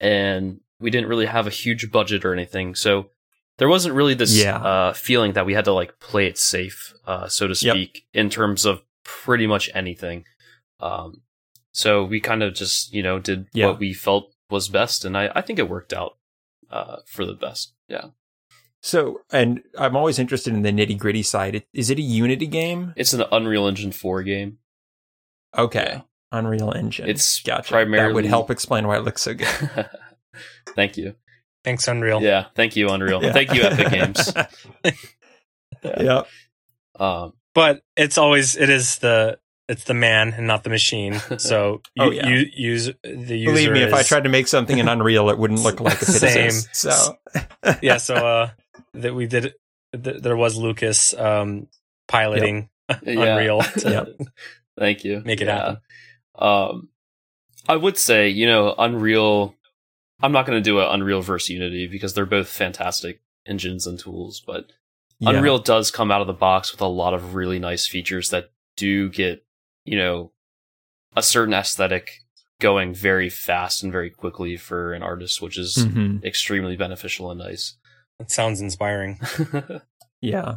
[0.00, 2.74] and we didn't really have a huge budget or anything.
[2.74, 3.10] So
[3.58, 4.56] there wasn't really this Yeah.
[4.56, 7.74] uh, feeling that we had to, like, play it safe, uh, so to Yep.
[7.74, 10.24] speak, in terms of pretty much anything.
[10.80, 11.22] Um,
[11.72, 13.66] so we kind of just, you know, did Yeah.
[13.68, 16.16] what we felt was best, and I, I think it worked out
[16.70, 17.74] uh, for the best.
[17.88, 18.10] Yeah.
[18.82, 21.64] So, and I'm always interested in the nitty gritty side.
[21.74, 22.94] Is it a Unity game?
[22.96, 24.58] It's an Unreal Engine 4 game.
[25.56, 25.86] Okay.
[25.96, 26.00] Yeah.
[26.32, 27.08] Unreal Engine.
[27.08, 27.74] It's gotcha.
[27.74, 29.48] That would help explain why it looks so good.
[30.76, 31.14] Thank you.
[31.64, 32.22] Thanks, Unreal.
[32.22, 33.22] Yeah, thank you, Unreal.
[33.22, 33.32] Yeah.
[33.34, 34.32] Thank you, Epic Games.
[35.82, 36.02] Yeah.
[36.02, 36.26] Yep.
[37.00, 39.38] Um, But it's always it is the
[39.68, 41.20] it's the man and not the machine.
[41.38, 42.28] So you, Oh, yeah.
[42.28, 43.50] you use the user.
[43.52, 46.04] Believe me, if I tried to make something in Unreal, it wouldn't look like a
[46.04, 46.50] Same.
[46.50, 46.68] Pitasis.
[46.74, 47.16] So,
[47.82, 47.96] yeah.
[47.98, 48.50] So uh,
[48.94, 49.54] that we did.
[49.92, 51.66] Th- there was Lucas um
[52.08, 52.68] piloting
[53.02, 53.36] yeah.
[53.36, 54.08] Unreal Yep.
[54.78, 55.22] Thank you.
[55.24, 55.56] make it Yeah.
[55.56, 55.76] happen.
[56.38, 56.88] Um,
[57.68, 59.54] I would say, you know, Unreal.
[60.22, 63.98] I'm not going to do an Unreal versus Unity because they're both fantastic engines and
[63.98, 64.70] tools, but
[65.18, 65.30] yeah.
[65.30, 68.50] Unreal does come out of the box with a lot of really nice features that
[68.76, 69.44] do get,
[69.84, 70.32] you know,
[71.16, 72.20] a certain aesthetic
[72.60, 76.22] going very fast and very quickly for an artist, which is Mhm.
[76.24, 77.76] extremely beneficial and nice.
[78.20, 79.18] It sounds inspiring.
[80.22, 80.56] Yeah.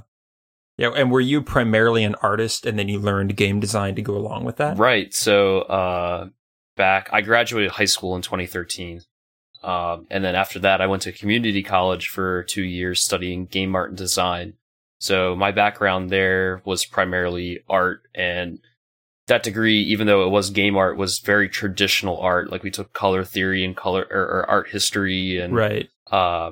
[0.78, 0.90] Yeah.
[0.94, 4.44] And were you primarily an artist and then you learned game design to go along
[4.44, 4.78] with that?
[4.78, 5.14] Right.
[5.14, 6.28] So uh,
[6.76, 9.04] back, I graduated high school in 2013.
[9.64, 13.74] Um, and then after that, I went to community college for two years studying game
[13.74, 14.56] art and design.
[15.00, 18.60] So my background there was primarily art and
[19.28, 22.52] that degree, even though it was game art, was very traditional art.
[22.52, 25.88] Like we took color theory and color or, or art history and Right.
[26.12, 26.52] uh,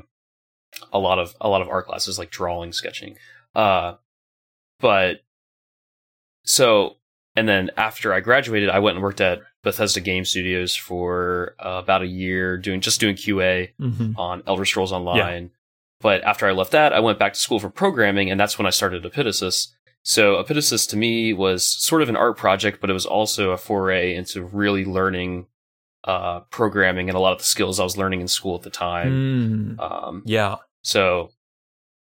[0.91, 3.17] a lot of a lot of art classes like drawing, sketching.
[3.55, 3.95] Uh,
[4.79, 5.21] but
[6.43, 6.97] so
[7.35, 11.79] and then after I graduated, I went and worked at Bethesda Game Studios for uh,
[11.81, 15.51] about a year, doing just doing QA hmm on Elder Scrolls Online.
[16.01, 18.65] But after I left that, I went back to school for programming, and that's when
[18.65, 19.67] I started Epitasis.
[20.03, 23.57] So Epitasis to me was sort of an art project, but it was also a
[23.57, 25.45] foray into really learning
[26.03, 28.71] uh, programming and a lot of the skills I was learning in school at the
[28.71, 29.77] time.
[29.77, 29.79] Mm.
[29.79, 30.55] Um, Yeah.
[30.81, 31.31] So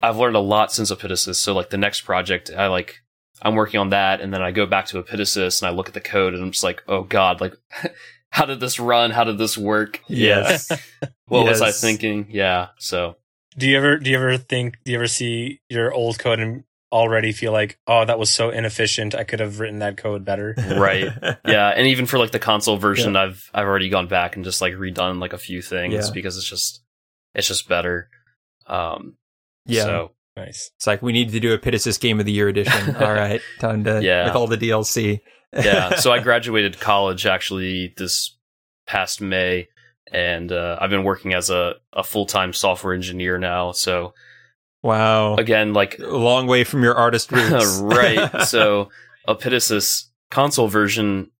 [0.02, 1.36] I've learned a lot since Epitasis.
[1.36, 3.00] So like the next project, I like
[3.42, 5.94] I'm working on that, and then I go back to Epitasis and I look at
[5.94, 7.54] the code, and I'm just like, oh god, like
[8.30, 9.10] how did this run?
[9.10, 10.00] How did this work?
[10.08, 10.70] Yes.
[11.26, 12.26] What was I thinking?
[12.30, 12.68] Yeah.
[12.78, 13.16] So
[13.56, 16.64] Do you ever do you ever think do you ever see your old code and
[16.92, 20.54] already feel like oh that was so inefficient I could have written that code better?
[20.58, 21.08] Right.
[21.46, 24.60] yeah, and even for like the console version, I've I've already gone back and just
[24.60, 26.10] like redone like a few things Yeah.
[26.12, 26.82] because it's just
[27.34, 28.10] it's just better.
[28.66, 29.16] Um,
[29.66, 29.82] Yeah.
[29.84, 30.72] So Nice.
[30.76, 32.96] It's like we need to do a Pitasis Game of the Year edition.
[33.00, 34.24] All right, time to Yeah.
[34.24, 35.20] with all the DLC.
[35.52, 38.36] yeah, so I graduated college actually this
[38.88, 39.68] past May,
[40.10, 43.70] and uh, I've been working as a, a full time software engineer now.
[43.70, 44.12] So
[44.82, 47.78] wow, again, like a long way from your artist roots.
[47.78, 48.42] right.
[48.42, 48.88] So
[49.28, 51.30] Epitasis console version,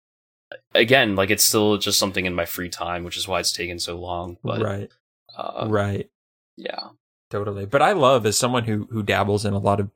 [0.72, 3.80] again, like it's still just something in my free time, which is why it's taken
[3.80, 4.36] so long.
[4.44, 4.88] But right,
[5.36, 6.08] uh, right,
[6.56, 6.90] yeah,
[7.34, 7.66] totally.
[7.66, 9.90] But I love as someone who who dabbles in a lot of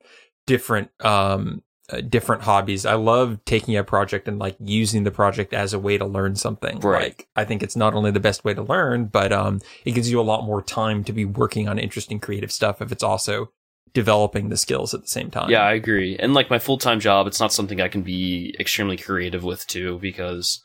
[0.46, 2.84] different um uh, different hobbies.
[2.84, 6.34] I love taking a project and like using the project as a way to learn
[6.34, 6.80] something.
[6.80, 7.04] Right.
[7.04, 10.10] Like I think it's not only the best way to learn, but um it gives
[10.10, 13.52] you a lot more time to be working on interesting creative stuff if it's also
[13.94, 15.48] developing the skills at the same time.
[15.48, 16.16] Yeah, I agree.
[16.18, 19.64] And like my full time job, it's not something I can be extremely creative with
[19.66, 20.64] too, because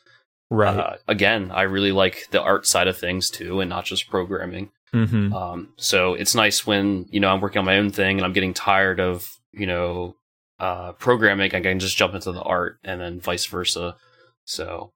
[0.50, 0.76] right.
[0.76, 4.70] uh, again, I really like the art side of things too, and not just programming.
[4.94, 8.24] Hmm Um, so it's nice when you know I'm working on my own thing and
[8.24, 10.16] I'm getting tired of you know
[10.60, 11.54] uh, programming.
[11.54, 13.96] I can just jump into the art, and then vice versa.
[14.44, 14.92] So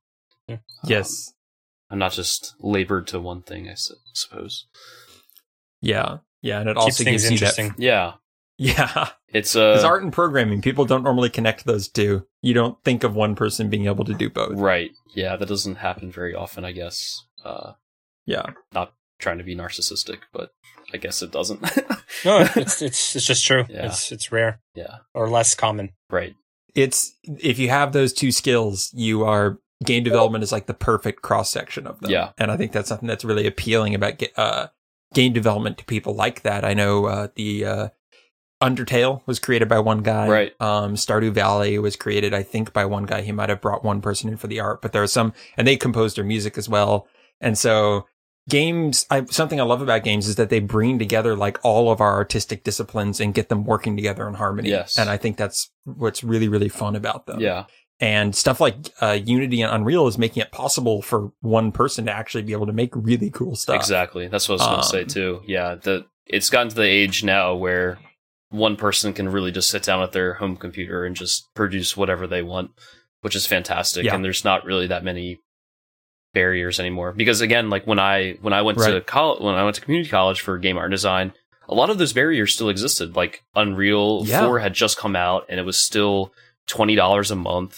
[0.49, 1.33] um, yes.
[1.91, 3.69] I'm not just labored to one thing.
[3.69, 4.67] I su- suppose.
[5.81, 6.19] Yeah.
[6.43, 6.61] Yeah.
[6.61, 7.59] And it Keeps also things gives you that.
[7.59, 7.75] interesting.
[7.79, 8.13] Yeah,
[8.59, 9.09] Yeah.
[9.29, 12.27] it's Because uh art and programming, people don't normally connect those two.
[12.43, 14.59] You don't think of one person being able to do both.
[14.59, 14.91] right.
[15.15, 16.65] Yeah, that doesn't happen very often.
[16.65, 17.25] I guess.
[17.45, 17.73] Uh,
[18.27, 18.47] Yeah.
[19.19, 20.53] Trying to be narcissistic, but
[20.93, 21.61] I guess it doesn't.
[22.25, 23.65] No, it's it's it's just true.
[23.69, 23.87] Yeah.
[23.87, 25.91] It's it's rare yeah, or less common.
[26.11, 26.35] right.
[26.75, 31.23] It's, if you have those two skills, you are, game development is like the perfect
[31.23, 32.11] cross section of them.
[32.11, 32.31] Yeah.
[32.39, 34.69] And I think that's something that's really appealing about uh,
[35.13, 36.65] game development to people like that.
[36.65, 37.89] I know uh, the uh,
[38.63, 40.29] Undertale was created by one guy.
[40.29, 40.53] Right.
[40.61, 43.23] Um, Stardew Valley was created, I think, by one guy.
[43.23, 45.67] He might have brought one person in for the art, but there are some, and
[45.67, 47.09] they composed their music as well.
[47.41, 48.07] And so
[48.49, 52.01] games, I, something I love about games is that they bring together like all of
[52.01, 54.71] our artistic disciplines and get them working together in harmony.
[54.71, 54.99] Yes.
[54.99, 57.41] And I think that's what's really, really fun about them.
[57.41, 57.65] Yeah,
[58.01, 62.13] And stuff like uh, Unity and Unreal is making it possible for one person to
[62.13, 63.77] actually be able to make really cool stuff.
[63.77, 64.29] exactly.
[64.29, 65.43] That's what I was going to say Um, too.
[65.47, 67.99] Yeah, the it's gotten to the age now where
[68.51, 72.27] one person can really just sit down at their home computer and just produce whatever
[72.27, 72.71] they want,
[73.23, 74.05] which is fantastic.
[74.05, 74.15] Yeah.
[74.15, 75.41] And there's not really that many
[76.41, 79.77] barriers anymore because again, like when I when I went to college when I went
[79.77, 81.33] to community college for game art and design,
[81.69, 83.17] a lot of those barriers still existed.
[83.17, 84.45] Like Unreal Yeah.
[84.47, 86.33] 4 had just come out and it was still
[86.67, 87.75] twenty dollars a month.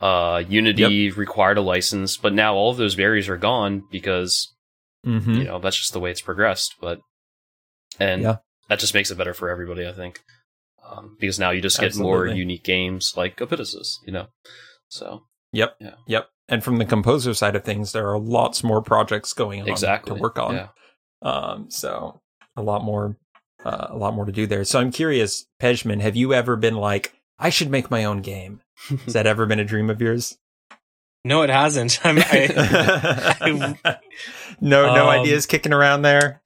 [0.00, 4.32] Uh, Unity required a license, but now all of those barriers are gone because
[5.04, 6.98] hmm you know that's just the way it's progressed but
[7.98, 8.36] and Yeah.
[8.68, 10.14] that just makes it better for everybody i think
[10.88, 14.26] um, because now you just get more unique games like Epitasis, you know
[14.88, 15.06] so
[15.52, 15.70] Yep.
[15.80, 15.94] Yeah.
[16.14, 16.24] Yep.
[16.48, 20.14] And from the composer side of things, there are lots more projects going on exactly
[20.14, 20.54] to work on.
[20.54, 20.68] yeah.
[21.22, 22.20] Um, so
[22.56, 23.16] a lot more,
[23.64, 24.62] uh, a lot more to do there.
[24.64, 28.60] So I'm curious, Pejman, have you ever been like, I should make my own game?
[29.04, 30.36] Has that ever been a dream of yours?
[31.24, 31.98] No, it hasn't.
[32.04, 33.40] I'm, I,
[34.60, 36.40] no, no Um, ideas kicking around there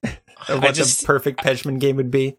[0.49, 2.39] of what just- the perfect Pejman game would be.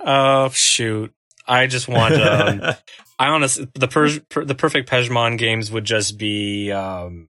[0.00, 1.14] oh shoot!
[1.50, 2.14] I just want.
[2.14, 2.62] Um,
[3.18, 7.28] I honestly, the per, per, the perfect Pejman games would just be um,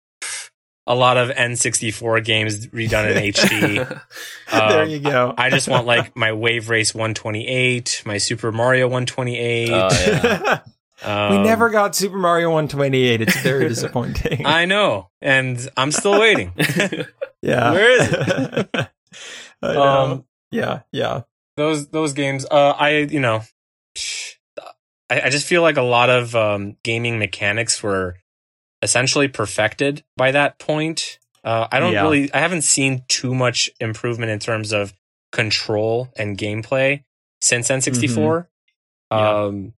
[0.87, 4.01] a lot of N64 games redone in HD.
[4.51, 5.33] there Um, you go.
[5.37, 9.69] I just want like my Wave Race 128, my Super Mario 128.
[9.69, 10.59] Oh, yeah.
[11.29, 13.21] we um, never got Super Mario 128.
[13.21, 14.45] It's very disappointing.
[14.45, 16.51] I know, and I'm still waiting.
[17.43, 17.71] yeah.
[17.73, 18.89] Where is it?
[19.61, 21.21] Um, yeah, yeah.
[21.57, 22.45] those those games.
[22.49, 23.41] Uh, I you know,
[25.09, 28.17] I, I just feel like a lot of um, gaming mechanics were
[28.81, 31.19] essentially perfected by that point.
[31.43, 32.01] Uh, I don't Yeah.
[32.03, 34.93] really, I haven't seen too much improvement in terms of
[35.31, 37.03] control and gameplay
[37.41, 38.47] since N64.
[39.11, 39.17] Yeah.
[39.43, 39.73] Um,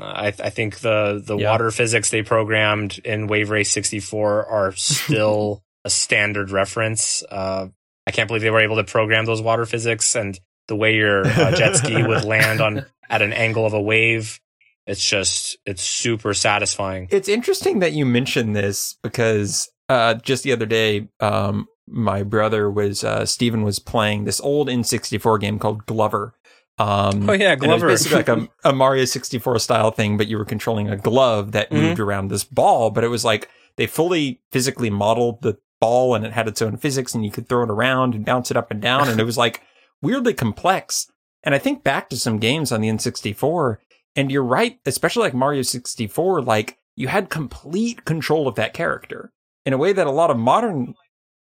[0.00, 1.50] I, I think the the Yeah.
[1.50, 7.22] water physics they programmed in Wave Race 64 are still a standard reference.
[7.30, 7.68] Uh,
[8.06, 10.38] I can't believe they were able to program those water physics and
[10.70, 14.40] the way your uh, jet ski would land on at an angle of a wave.
[14.86, 17.08] It's just it's super satisfying.
[17.10, 22.70] It's interesting that you mentioned this because uh, just the other day, um, my brother
[22.70, 26.32] was uh, Steven was playing this old N64 game called Glover.
[26.78, 27.88] Um, Oh yeah, Glover.
[27.88, 30.96] it was basically like a, a Mario 64 style thing, but you were controlling a
[30.96, 31.82] glove that Mhm.
[31.82, 32.90] moved around this ball.
[32.90, 36.76] But it was like they fully physically modeled the ball and it had its own
[36.78, 39.08] physics and you could throw it around and bounce it up and down.
[39.08, 39.60] And it was like
[40.02, 41.06] weirdly complex.
[41.42, 43.78] And I think back to some games on the N64
[44.16, 49.32] and you're right, especially like Mario 64, like you had complete control of that character
[49.64, 50.94] in a way that a lot of modern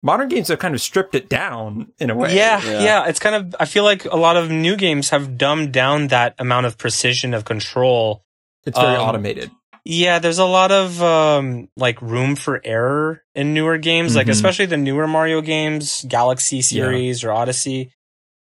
[0.02, 2.36] modern games have kind of stripped it down in a way.
[2.36, 2.84] Yeah, Yeah.
[2.84, 3.56] yeah, It's kind of.
[3.60, 7.34] I feel like a lot of new games have dumbed down that amount of precision
[7.34, 8.24] of control.
[8.66, 9.52] It's very Um, automated.
[9.84, 14.32] Yeah, there's a lot of um, like room for error in newer games, like Mhm.
[14.32, 17.92] especially the newer Mario games, Galaxy series or Odyssey.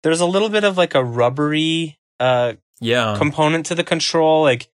[0.05, 3.15] There's a little bit of like a rubbery uh, Yeah.
[3.17, 4.43] component to the control.
[4.43, 4.69] Like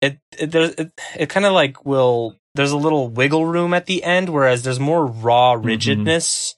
[0.00, 2.36] it, it there's it, it kind of like will.
[2.54, 6.54] There's a little wiggle room at the end, whereas there's more raw rigidness,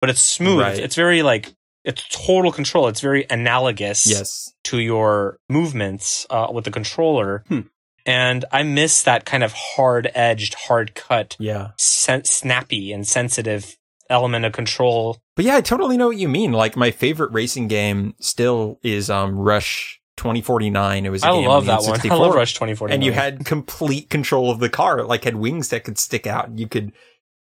[0.00, 0.60] but it's smooth.
[0.60, 0.78] Right.
[0.78, 1.54] It's very like
[1.84, 2.86] it's total control.
[2.86, 4.52] It's very analogous yes.
[4.64, 7.42] to your movements uh, with the controller.
[7.48, 7.60] Hmm.
[8.04, 11.70] And I miss that kind of hard edged, hard cut, Yeah.
[11.78, 13.76] sen- snappy and sensitive
[14.10, 15.18] element of control.
[15.34, 16.52] But yeah, I totally know what you mean.
[16.52, 21.06] Like my favorite racing game still is um Rush 2049.
[21.06, 21.98] It was a I game love that one.
[21.98, 22.10] N64.
[22.10, 22.94] I love Rush 2049.
[22.94, 25.00] and you had complete control of the car.
[25.00, 26.58] It, like had wings that could stick out.
[26.58, 26.92] You could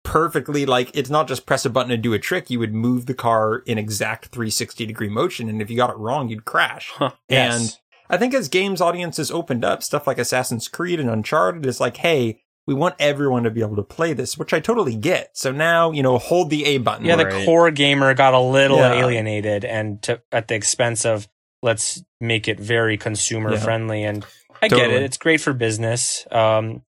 [0.04, 2.50] perfectly like it's not just press a button and do a trick.
[2.50, 5.98] You would move the car in exact 360 degree motion, and if you got it
[5.98, 6.92] wrong, you'd crash.
[7.00, 7.14] Yes.
[7.30, 7.78] And
[8.10, 11.98] I think as games audiences opened up, stuff like Assassin's Creed and Uncharted is like,
[11.98, 15.32] hey, we want everyone to be able to play this, which I totally get.
[15.38, 17.06] So now, you know, hold the A button.
[17.06, 17.46] yeah, the Right.
[17.46, 18.94] core gamer got a little Yeah.
[18.94, 21.28] alienated, and to, at the expense of
[21.64, 23.60] let's make it very consumer Yeah.
[23.60, 24.04] friendly.
[24.04, 24.26] And
[24.62, 26.26] I get it; it's great for business.
[26.32, 26.84] Um,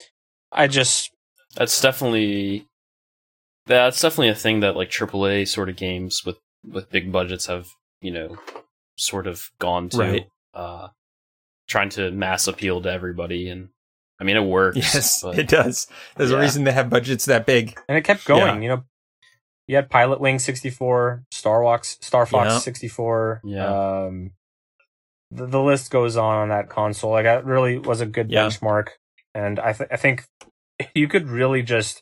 [0.51, 1.11] I just
[1.55, 2.65] That's definitely
[3.67, 7.67] that's definitely a thing that like AAA sort of games with with big budgets have
[8.01, 8.37] you know
[8.97, 10.27] sort of gone to Right.
[10.53, 10.87] uh,
[11.67, 13.69] trying to mass appeal to everybody, and
[14.19, 14.77] I mean it works.
[14.77, 15.87] Yes, but- it does.
[16.17, 17.77] There's a reason they have budgets that big.
[17.87, 18.61] and it kept going.
[18.63, 18.83] You know,
[19.67, 22.57] you had Pilot Wing 64, Star Fox, Star Fox Yeah.
[22.59, 23.41] 64.
[23.43, 24.03] Yeah.
[24.05, 24.31] Um,
[25.31, 27.11] the, the list goes on on that console.
[27.11, 28.47] Like that really was a good Yeah.
[28.47, 28.87] benchmark,
[29.35, 30.25] and I th- I think
[30.95, 32.01] you could really just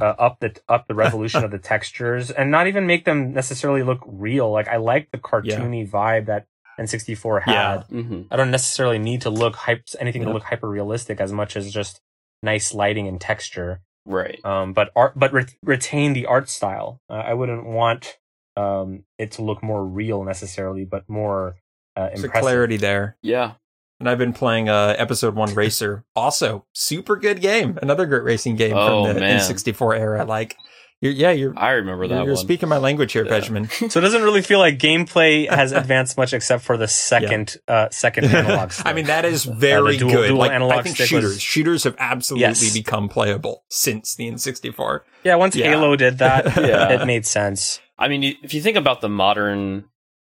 [0.00, 3.82] uh, up the up the resolution of the textures and not even make them necessarily
[3.82, 4.50] look real.
[4.52, 6.46] Like I like the cartoony vibe that
[6.78, 7.52] N64 had.
[7.52, 7.82] Yeah.
[8.02, 10.28] hmm I don't necessarily need to look hype anything Yeah.
[10.28, 12.00] to look hyper realistic as much as just
[12.42, 14.38] nice lighting and texture Right.
[14.44, 17.00] um, but art, but re- retain the art style.
[17.10, 18.18] Uh, I wouldn't want
[18.56, 21.56] um, it to look more real necessarily, but more
[21.96, 23.16] uh, There's a clarity there.
[23.22, 23.52] Yeah.
[23.98, 26.04] And I've been playing uh, Episode 1 Racer.
[26.14, 27.78] Also, super good game.
[27.80, 29.38] Another great racing game Oh, from the man.
[29.40, 30.24] N64 era.
[30.26, 30.56] Like,
[31.00, 32.42] you're, yeah, you're, I remember you're, that you're one.
[32.42, 33.30] speaking my language here, Yeah.
[33.30, 33.68] Benjamin.
[33.90, 37.88] So it doesn't really feel like gameplay has advanced much except for the second uh,
[37.90, 38.72] second analog.
[38.72, 38.86] Stick.
[38.86, 40.28] I mean, that is very dual- good.
[40.28, 42.72] dual like, I think stick shooters, was- shooters have absolutely Yes.
[42.72, 45.00] become playable since the N64.
[45.24, 45.70] yeah, once Yeah.
[45.70, 46.88] Halo did that, Yeah.
[47.02, 47.80] it made sense.
[47.98, 49.84] I mean, if you think about the modern,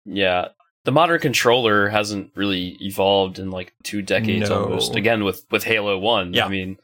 [0.05, 0.49] yeah,
[0.85, 4.65] the modern controller hasn't really evolved in like two decades No.
[4.65, 4.95] almost.
[4.95, 6.47] Again, with with Halo One, Yeah.
[6.47, 6.79] I mean,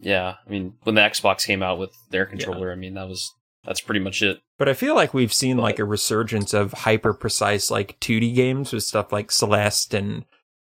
[0.00, 3.32] yeah, I mean, when the Xbox came out with their controller, I mean, that was
[3.64, 4.40] that's pretty much it.
[4.58, 8.72] But I feel like we've seen like a resurgence of hyper precise like 2D games
[8.72, 10.24] with stuff like Celeste and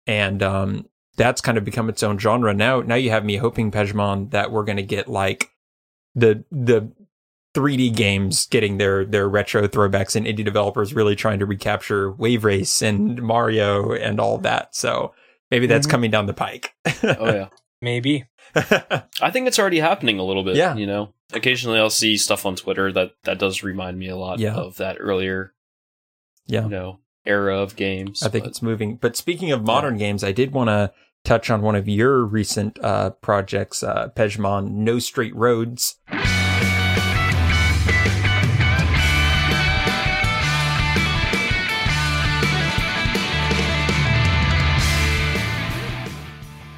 [0.07, 2.53] and um that's kind of become its own genre.
[2.55, 5.51] Now now you have me hoping Pejman that we're gonna get like
[6.15, 6.91] the the
[7.55, 12.45] 3D games getting their their retro throwbacks and indie developers really trying to recapture Wave
[12.45, 14.75] Race and Mario and all that.
[14.75, 15.15] So
[15.51, 15.91] maybe that's Mhm.
[15.91, 16.75] coming down the pike.
[17.05, 17.49] Oh yeah,
[17.81, 18.27] Maybe.
[18.55, 20.57] I think it's already happening a little bit.
[20.57, 20.75] Yeah.
[20.75, 24.39] you know, occasionally I'll see stuff on Twitter that that does remind me a lot
[24.39, 24.55] Yeah.
[24.55, 25.53] of that earlier,
[26.47, 26.65] yeah.
[26.65, 28.23] you know, era of games.
[28.23, 28.97] I think but- it's moving.
[28.97, 30.93] But speaking of modern games, I did want to
[31.25, 35.97] touch on one of your recent uh, projects, uh, Pejman, No Straight Roads.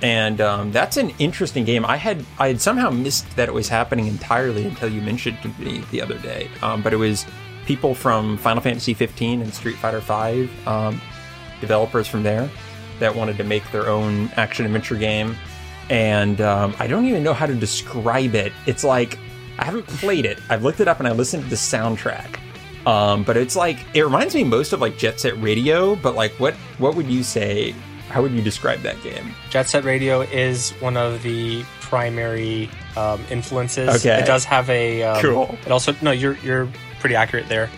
[0.02, 1.84] And um, that's an interesting game.
[1.84, 5.42] I had I had somehow missed that it was happening entirely until you mentioned it
[5.42, 6.48] to me the other day.
[6.62, 7.26] Um, but it was
[7.66, 11.00] people from Final Fantasy 15 and Street Fighter 5 um,
[11.60, 12.50] developers from there
[12.98, 15.36] that wanted to make their own action adventure game.
[15.90, 18.52] And um, I don't even know how to describe it.
[18.66, 19.18] It's like
[19.58, 20.38] I haven't played it.
[20.48, 22.38] I've looked it up and I listened to the soundtrack.
[22.86, 25.96] Um, but it's like it reminds me most of like Jet Set Radio.
[25.96, 27.74] But like, what what would you say?
[28.10, 29.34] How would you describe that game?
[29.50, 33.88] Jet Set Radio is one of the primary um, influences.
[34.04, 34.20] Okay.
[34.20, 35.58] It does have a um, Cool.
[35.64, 36.68] It also no, you're you're
[37.00, 37.70] pretty accurate there.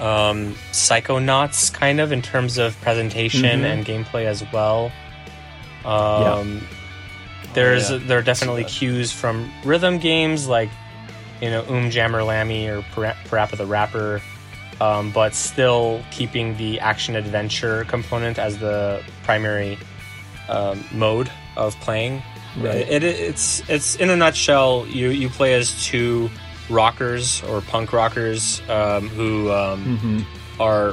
[0.00, 3.64] Um, Psychonauts, kind of in terms of presentation Mhm.
[3.64, 4.90] and gameplay as well.
[5.84, 6.66] Um,
[7.54, 8.06] There's Oh, yeah.
[8.06, 10.70] there are definitely cues from rhythm games like
[11.40, 14.22] you know Um Jammer Lammy or Para- Parappa the Rapper,
[14.80, 19.78] um, but still keeping the action adventure component as the primary
[20.48, 22.22] um, mode of playing.
[22.56, 24.86] It, it, it's it's in a nutshell.
[24.86, 26.28] You you play as two
[26.68, 30.62] rockers or punk rockers um, who um, Mm-hmm.
[30.62, 30.92] are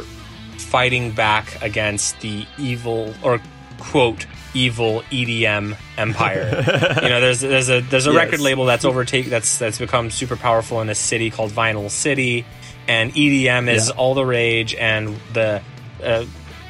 [0.57, 3.41] fighting back against the evil or
[3.80, 6.43] quote evil EDM empire.
[7.03, 8.17] you know, there's there's a there's a Yes.
[8.25, 12.45] record label that's overtaken that's that's become super powerful in a city called Vinyl City,
[12.90, 13.94] and EDM is Yeah.
[13.96, 14.76] all the rage.
[14.76, 15.62] And the
[16.04, 16.26] uh,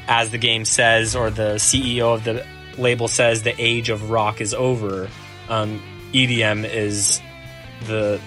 [0.08, 2.46] as the game says, or the CEO of the
[2.78, 5.08] label says, the age of rock is over.
[5.50, 5.82] Um,
[6.14, 7.22] EDM is
[7.88, 8.20] the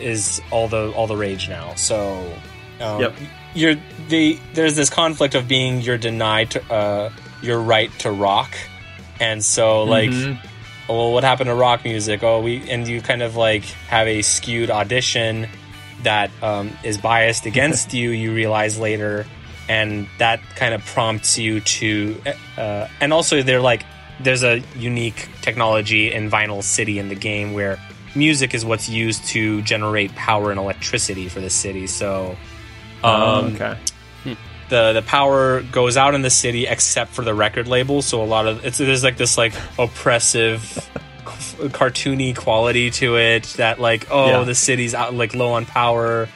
[0.00, 1.74] is all the all the rage now.
[1.74, 2.32] So
[2.80, 3.14] um, Yep.
[3.54, 3.76] you're
[4.08, 7.10] the there's this conflict of being you're denied to, uh,
[7.42, 8.54] your right to rock,
[9.20, 10.38] and so like Mhm.
[10.88, 12.22] oh, well, what happened to rock music?
[12.22, 15.48] Oh, we and you kind of like have a skewed audition,
[16.02, 18.10] that um, is biased against you.
[18.10, 19.26] You realize later,
[19.68, 22.20] and that kind of prompts you to.
[22.56, 23.84] Uh, and also, they're like
[24.20, 27.78] there's a unique technology in Vinyl City in the game where
[28.16, 31.86] music is what's used to generate power and electricity for the city.
[31.86, 32.36] So,
[33.04, 33.76] Oh, um, okay.
[34.70, 38.02] the the power goes out in the city except for the record label.
[38.02, 40.60] So a lot of it's there's like this like oppressive,
[41.38, 44.44] cartoony quality to it that like oh Yeah.
[44.44, 46.28] the city's out like low on power,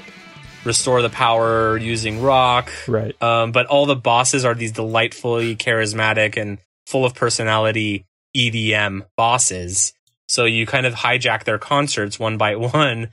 [0.64, 2.70] restore the power using rock.
[2.88, 3.20] Right.
[3.22, 9.92] Um, but all the bosses are these delightfully charismatic and full of personality EDM bosses.
[10.28, 13.10] So you kind of hijack their concerts one by one.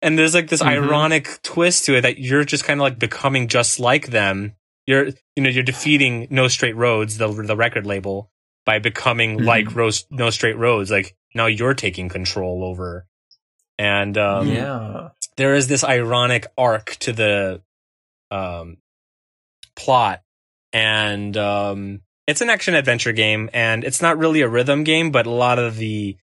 [0.00, 0.66] And there's like this Mhm.
[0.88, 4.54] ironic twist to it that you're just kind of like becoming just like them.
[4.86, 8.31] You're, you know, you're defeating No Straight Roads, the the record label,
[8.64, 9.44] by becoming Mhm.
[9.44, 10.90] like Rose, No Straight Roads.
[10.90, 13.06] Like now you're taking control over.
[13.78, 15.08] And um, yeah.
[15.36, 17.62] there is this ironic arc to the
[18.30, 18.76] um,
[19.76, 20.22] plot,
[20.72, 25.26] and um, it's an action adventure game, and it's not really a rhythm game, but
[25.26, 26.16] a lot of the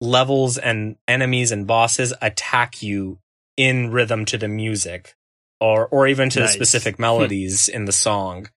[0.00, 3.18] levels and enemies and bosses attack you
[3.56, 5.14] in rhythm to the music,
[5.60, 6.48] or or even to Nice.
[6.48, 8.48] the specific melodies in the song.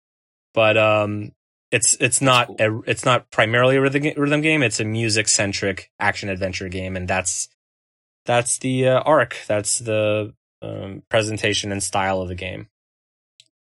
[0.53, 1.33] But um,
[1.71, 4.63] it's it's not a, it's not primarily a rhythm, rhythm game.
[4.63, 7.49] It's a music centric action adventure game, and that's
[8.25, 9.37] that's the uh, arc.
[9.47, 12.67] That's the um, presentation and style of the game.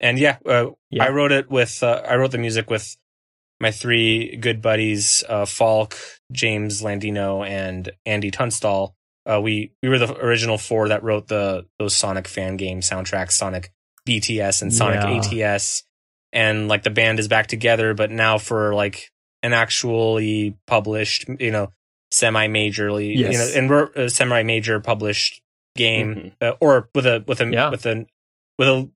[0.01, 1.05] And yeah, uh, Yeah.
[1.05, 2.97] I wrote it with uh, I wrote the music with
[3.61, 5.97] my three good buddies, uh, Falk,
[6.33, 8.97] James Landino, and Andy Tunstall.
[9.25, 13.33] Uh, we we were the original four that wrote the those Sonic fan game soundtracks,
[13.33, 13.73] Sonic
[14.07, 15.55] BTS and Sonic Yeah.
[15.55, 15.85] ATS,
[16.35, 19.11] and like the band is back together, but now for like
[19.43, 21.73] an actually published, you know,
[22.11, 25.41] semi majorly, you know, and we're a semi major published
[25.77, 26.33] game, Mhm.
[26.47, 27.71] uh, or with a with a Yeah.
[27.71, 28.05] with a
[28.59, 28.91] with a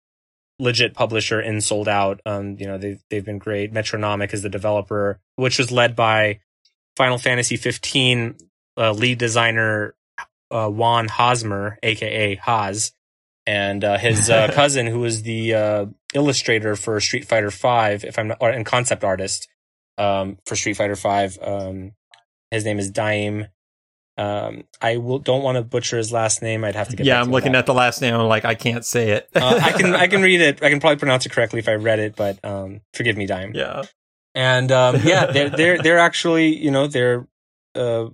[0.59, 2.21] legit publisher in sold out.
[2.27, 3.73] Um, you know, they've they've been great.
[3.73, 6.41] Metronomik is the developer, which was led by
[6.97, 8.37] Final Fantasy 15
[8.79, 9.95] uh, lead designer
[10.51, 12.93] uh, Wan Hazmer, aka Haas,
[13.47, 18.19] and uh, his uh, cousin, who was the uh, illustrator for Street Fighter Five, if
[18.19, 19.49] I'm not, or, and concept artist
[19.99, 21.39] um, for Street Fighter Five.
[21.41, 21.93] Um,
[22.51, 23.47] his name is Daim.
[24.19, 26.65] Um, I will don't want to butcher his last name.
[26.65, 27.07] I'd have to get.
[27.07, 27.59] Yeah, I'm looking that.
[27.59, 28.15] at the last name.
[28.15, 29.29] I'm like, I can't say it.
[29.35, 30.63] Uh, I can I can read it.
[30.63, 33.53] I can probably pronounce it correctly if I read it, but um, forgive me, Daim.
[33.55, 33.83] yeah.
[34.35, 37.27] And um, yeah, they're they're they're actually you know they're
[37.75, 38.07] uh,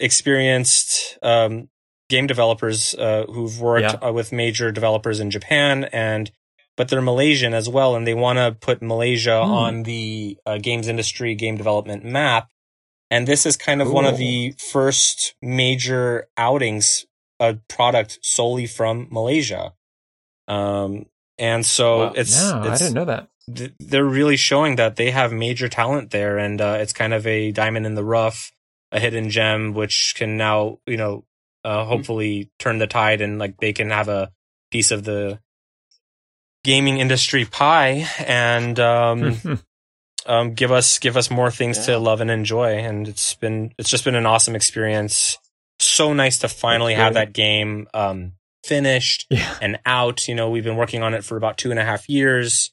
[0.00, 1.68] experienced um,
[2.08, 4.08] game developers uh, who've worked Yeah.
[4.08, 6.30] uh, with major developers in Japan and
[6.76, 9.50] but they're Malaysian as well, and they want to put Malaysia Hmm.
[9.50, 12.50] on the uh, games industry game development map.
[13.10, 17.06] And this is kind of one of the first major outings
[17.40, 19.72] a product solely from Malaysia.
[20.48, 21.06] Um,
[21.38, 22.12] and so Wow.
[22.16, 23.28] it's, no, I didn't know that.
[23.54, 27.26] th- they're really showing that they have major talent there, and uh, it's kind of
[27.26, 28.52] a diamond in the rough,
[28.92, 31.24] a hidden gem, which can now you know
[31.66, 34.30] uh, hopefully turn the tide, and like they can have a
[34.70, 35.40] piece of the
[36.64, 39.36] gaming industry pie, and um,
[40.26, 41.84] um, give us give us more things Yeah.
[41.94, 42.78] to love and enjoy.
[42.78, 45.38] And it's been it's just been an awesome experience.
[45.78, 48.32] So nice to finally have that game um,
[48.64, 49.58] finished yeah.
[49.60, 50.26] and out.
[50.28, 52.70] You know, we've been working on it for about two and a half years,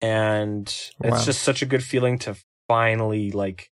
[0.00, 1.16] and Wow.
[1.16, 2.36] it's just such a good feeling to
[2.68, 3.68] finally like,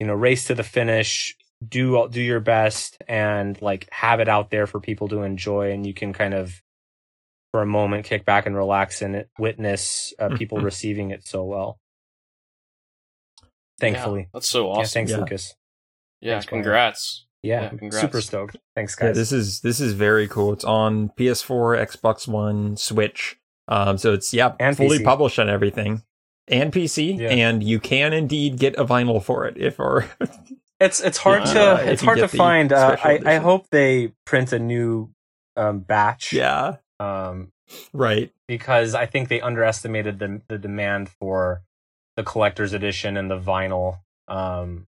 [0.00, 1.36] you know, race to the finish,
[1.68, 5.86] do do your best, and like have it out there for people to enjoy, and
[5.86, 6.60] you can kind of,
[7.52, 11.78] for a moment, kick back and relax and witness uh, people receiving it so well.
[13.80, 14.92] Thankfully, Yeah, that's so yeah, awesome.
[14.92, 15.16] thanks, Yeah.
[15.18, 15.54] Lucas.
[16.20, 16.62] Yeah, Thanks, Brian.
[16.62, 17.26] congrats.
[17.42, 18.00] Yeah, Yeah, congrats.
[18.00, 18.56] super stoked.
[18.74, 19.16] Thanks, Yeah, guys.
[19.16, 20.52] this is this is very cool.
[20.52, 23.36] It's on PS4, Xbox One, Switch.
[23.68, 25.04] Um, so it's yeah, And fully PC.
[25.04, 26.02] published on everything,
[26.48, 27.28] and PC, Yeah.
[27.30, 30.06] and you can indeed get a vinyl for it if or
[30.80, 32.72] It's it's hard Yeah, to if it's hard to find.
[32.72, 35.10] Uh, special I I hope they print a new
[35.56, 36.32] um, batch.
[36.32, 37.52] yeah, Um,
[37.92, 38.32] right.
[38.48, 41.62] because I think they underestimated the the demand for
[42.16, 43.98] the collector's edition and the vinyl.
[44.28, 44.86] Um,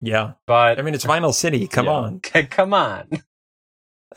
[0.00, 1.66] Yeah, but I mean it's Vinyl City.
[1.68, 1.92] Come Yeah.
[1.92, 2.20] on,
[2.50, 3.08] come on.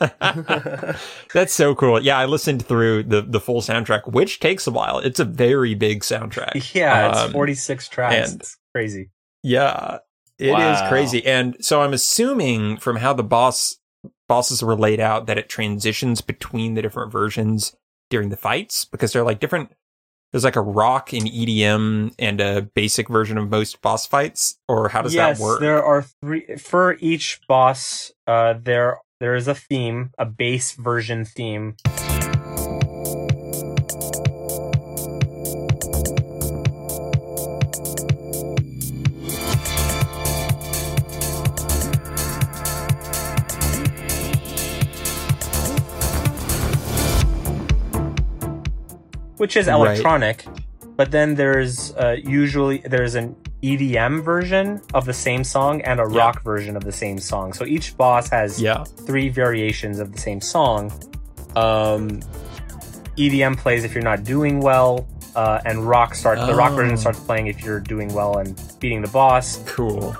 [1.32, 2.02] that's so cool.
[2.02, 4.98] Yeah, I listened through the the full soundtrack, which takes a while.
[4.98, 6.74] It's a very big soundtrack.
[6.74, 8.32] Yeah, it's Um, 46 tracks.
[8.32, 9.10] and- it's crazy.
[9.42, 9.98] Yeah,
[10.38, 10.88] it is Wow.
[10.88, 11.24] crazy.
[11.24, 13.78] And so I'm assuming from how the boss
[14.28, 17.76] bosses were laid out that it transitions between the different versions
[18.10, 19.70] during the fights because they're like different.
[20.32, 24.88] There's like a rock and EDM and a basic version of most boss fights, or
[24.88, 25.60] how does yes, that work?
[25.60, 28.10] there are three for each boss.
[28.26, 31.76] Uh, there there is a theme, a base version theme.
[49.44, 49.74] Which is Right.
[49.74, 50.46] electronic,
[50.96, 56.06] but then there's uh, usually there's an EDM version of the same song and a
[56.10, 56.18] Yeah.
[56.18, 57.52] rock version of the same song.
[57.52, 58.84] So each boss has Yeah.
[59.06, 60.90] three variations of the same song.
[61.56, 62.20] Um,
[63.18, 66.46] EDM plays if you're not doing well, uh, and rock starts.
[66.46, 66.76] The rock Oh.
[66.76, 69.58] version starts playing if you're doing well and beating the boss.
[69.66, 70.16] Cool.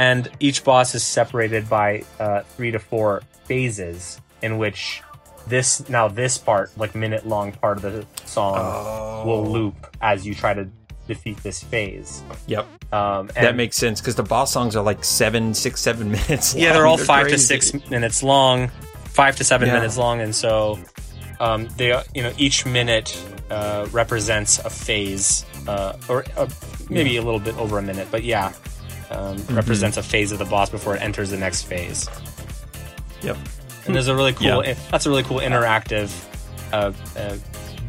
[0.00, 5.02] And each boss is separated by uh, three to four phases in which
[5.46, 9.24] this now this part like minute long part of the song Oh.
[9.26, 10.64] will loop as you try to
[11.06, 12.66] defeat this phase Yep.
[12.92, 16.54] um and That makes sense because the boss songs are like seven, six, seven minutes.
[16.54, 16.74] yeah long.
[16.74, 18.68] they're all five to six minutes long
[19.20, 19.74] five to seven Yeah.
[19.74, 20.78] minutes long and so
[21.40, 23.08] um they you know each minute
[23.50, 26.46] uh represents a phase uh or uh,
[26.88, 28.52] maybe a little bit over a minute but yeah
[29.10, 29.56] um, Mm-hmm.
[29.56, 32.08] represents a phase of the boss before it enters the next phase
[33.22, 33.36] Yep.
[33.86, 34.74] and there's a really cool Yeah.
[34.90, 36.10] that's a really cool interactive
[36.72, 37.36] uh, uh,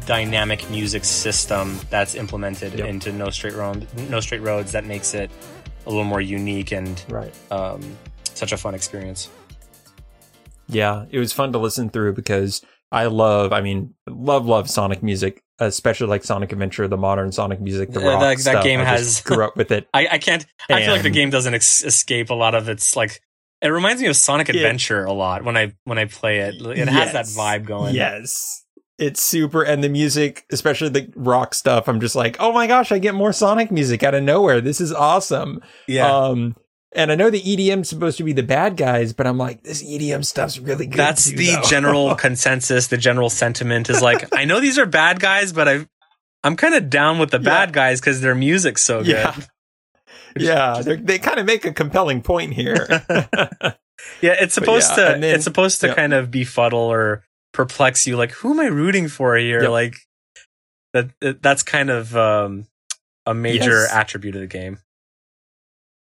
[0.06, 2.88] dynamic music system that's implemented Yep.
[2.88, 5.30] into no straight road no straight roads that makes it
[5.86, 7.32] a little more unique and Right.
[7.50, 7.80] um,
[8.34, 9.28] such a fun experience
[10.68, 15.02] Yeah, it was fun to listen through because I love, I mean, love, love Sonic
[15.02, 18.64] music, especially like Sonic Adventure, the modern Sonic music, the rock that- that stuff.
[18.64, 19.88] game I just has- grew up with it.
[19.94, 22.96] I, I can't I feel like the game doesn't ex- escape a lot of its
[22.96, 23.20] like
[23.60, 24.56] it reminds me of Sonic Yeah.
[24.56, 28.58] Adventure a lot when I when I play it it has that vibe going Yes.
[28.98, 32.92] It's super, and the music, especially the rock stuff, I'm just like, oh my gosh,
[32.92, 34.60] I get more Sonic music out of nowhere.
[34.60, 35.60] This is awesome.
[35.88, 36.54] yeah Um,
[36.94, 39.82] and I know the EDM's supposed to be the bad guys, but I'm like, this
[39.82, 40.98] EDM stuff's really good.
[40.98, 45.20] that's too, the general consensus the general sentiment is like I know these are bad
[45.20, 45.86] guys but I
[46.44, 47.44] I'm kind of down with the Yeah.
[47.44, 49.36] bad guys because their music's so good yeah.
[50.36, 52.86] Yeah, they're- they kind of make a compelling point here.
[54.20, 55.20] Yeah, it's supposed yeah, to.
[55.20, 55.94] Then, it's supposed to yeah.
[55.94, 57.22] kind of befuddle or
[57.52, 58.16] perplex you.
[58.16, 59.68] Like, who am I rooting for here?
[59.68, 59.94] Like
[60.92, 61.10] that.
[61.20, 62.66] that- That's kind of um,
[63.26, 63.92] a major Yes.
[63.92, 64.78] attribute of the game.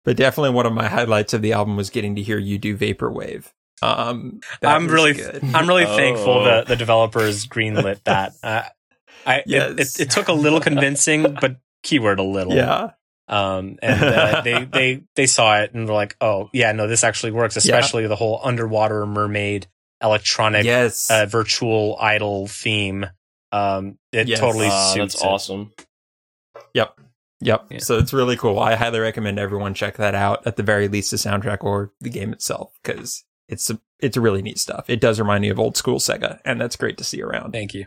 [0.04, 2.76] But definitely one of my highlights of the album was getting to hear you do
[2.76, 3.52] Vaporwave.
[3.82, 5.42] Um, that I'm was really, good.
[5.54, 5.96] I'm really Oh.
[5.96, 8.32] thankful that the developers greenlit that.
[8.42, 8.62] Uh,
[9.26, 9.98] I it- Yes.
[10.00, 12.54] it, it, took a little convincing, but keyword a little.
[12.54, 12.90] yeah,
[13.28, 17.04] Um, and uh, they they they saw it and they're like, oh yeah, no, this
[17.04, 17.56] actually works.
[17.56, 19.66] Especially the whole underwater mermaid
[20.02, 23.06] electronic yes, uh, virtual idol theme.
[23.52, 24.40] Um, it Yes.
[24.40, 25.26] totally Uh, suits that's it.
[25.26, 25.72] awesome.
[26.74, 26.98] Yep.
[27.40, 27.58] Yeah.
[27.78, 28.58] So it's really cool.
[28.58, 30.46] I highly recommend everyone check that out.
[30.46, 34.42] At the very least, the soundtrack or the game itself, because it's a, it's really
[34.42, 34.88] neat stuff.
[34.88, 37.52] It does remind me of old school Sega, and that's great to see around.
[37.52, 37.86] Thank you.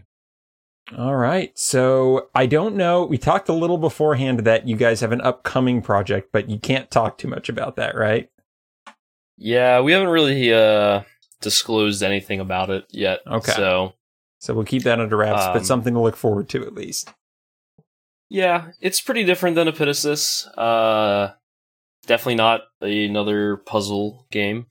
[0.97, 1.57] All right.
[1.57, 3.05] So I don't know.
[3.05, 6.91] We talked a little beforehand that you guys have an upcoming project, but you can't
[6.91, 8.29] talk too much about that, right?
[9.37, 11.03] Yeah, we haven't really uh,
[11.41, 13.21] disclosed anything about it yet.
[13.25, 13.53] Okay.
[13.53, 13.93] So
[14.39, 17.13] So we'll keep that under wraps, but Um, something to look forward to at least.
[18.33, 20.47] Yeah, it's pretty different than Epitasis.
[20.57, 21.33] Uh,
[22.07, 24.65] definitely not another puzzle game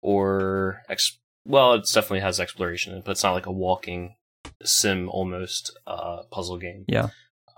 [0.00, 4.14] or ex- well, it definitely has exploration, but it's not like a walking
[4.62, 6.84] sim almost uh, puzzle game.
[6.86, 7.08] Yeah.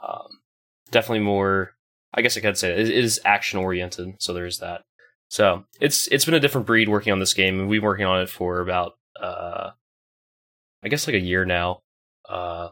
[0.03, 0.29] Um,
[0.91, 1.75] definitely more.
[2.15, 4.85] I guess I could say it, it is action oriented, so there's that.
[5.29, 8.07] So it's it's been a different breed working on this game, and we've been working
[8.07, 9.73] on it for about uh,
[10.83, 11.81] I guess like a year now.
[12.27, 12.71] Uh,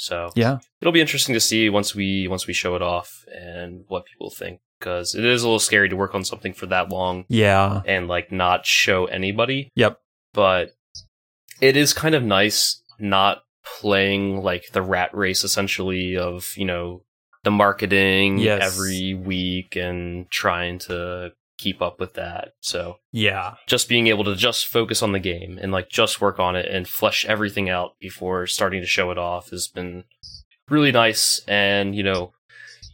[0.00, 0.58] so Yeah.
[0.80, 4.30] it'll be interesting to see once we once we show it off and what people
[4.30, 7.82] think because it is a little scary to work on something for that long Yeah.
[7.86, 9.68] and like not show anybody.
[9.76, 9.98] Yep.
[10.32, 10.70] But
[11.60, 13.42] it is kind of nice not
[13.80, 17.02] playing like the rat race essentially of, you know,
[17.44, 18.62] the marketing Yes.
[18.62, 22.52] every week and trying to keep up with that.
[22.60, 23.54] So Yeah.
[23.66, 26.66] just being able to just focus on the game and like just work on it
[26.66, 30.04] and flesh everything out before starting to show it off has been
[30.68, 31.40] really nice.
[31.46, 32.32] And you know,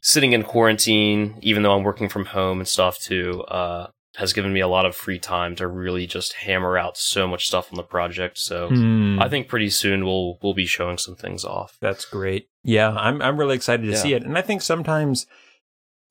[0.02, 4.52] sitting in quarantine, even though I'm working from home and stuff too, uh, has given
[4.52, 7.76] me a lot of free time to really just hammer out so much stuff on
[7.76, 8.38] the project.
[8.38, 9.18] So Hmm.
[9.20, 11.76] I think pretty soon we'll we'll be showing some things off.
[11.80, 12.48] That's great.
[12.64, 13.98] Yeah, I'm I'm really excited to Yeah.
[13.98, 14.22] see it.
[14.22, 15.26] And I think sometimes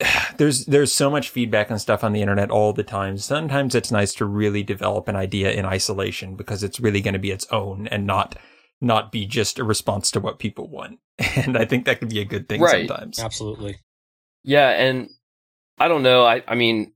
[0.36, 3.18] there's there's so much feedback and stuff on the internet all the time.
[3.18, 7.20] Sometimes it's nice to really develop an idea in isolation because it's really going to
[7.20, 8.36] be its own and not
[8.80, 10.98] not be just a response to what people want.
[11.36, 12.86] And I think that could be a good thing Right.
[12.86, 13.18] sometimes.
[13.18, 13.78] Absolutely.
[14.44, 15.08] Yeah, and
[15.78, 16.24] I don't know.
[16.24, 16.92] I I mean,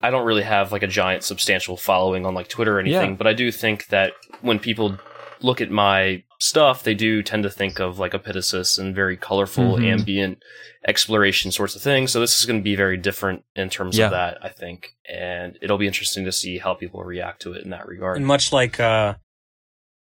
[0.00, 3.16] I don't really have like a giant substantial following on like Twitter or anything, Yeah.
[3.16, 4.98] but I do think that when people
[5.44, 9.76] look at my stuff, they do tend to think of like Epitasis and very colorful,
[9.76, 9.92] Mhm.
[9.92, 10.42] ambient
[10.86, 12.10] exploration sorts of things.
[12.10, 14.06] So this is going to be very different in terms Yeah.
[14.06, 17.62] of that, I think, and it'll be interesting to see how people react to it
[17.64, 18.16] in that regard.
[18.16, 19.14] And much like uh,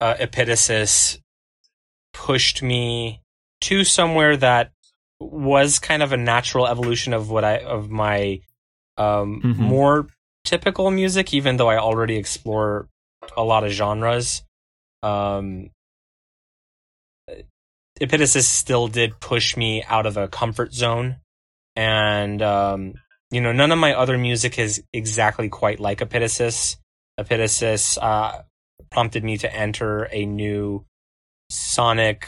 [0.00, 1.18] uh, Epitasis
[2.12, 3.22] pushed me
[3.62, 4.72] to somewhere that
[5.20, 8.40] was kind of a natural evolution of what I of my
[8.98, 9.56] um, Mhm.
[9.56, 10.06] more
[10.44, 12.88] typical music, even though I already explore
[13.36, 14.42] a lot of genres.
[15.02, 15.70] Um,
[18.00, 21.16] Epitasis still did push me out of a comfort zone,
[21.76, 22.94] and um,
[23.30, 26.76] you know, none of my other music is exactly quite like Epitasis.
[27.20, 28.42] Epitasis uh,
[28.90, 30.84] prompted me to enter a new
[31.50, 32.26] sonic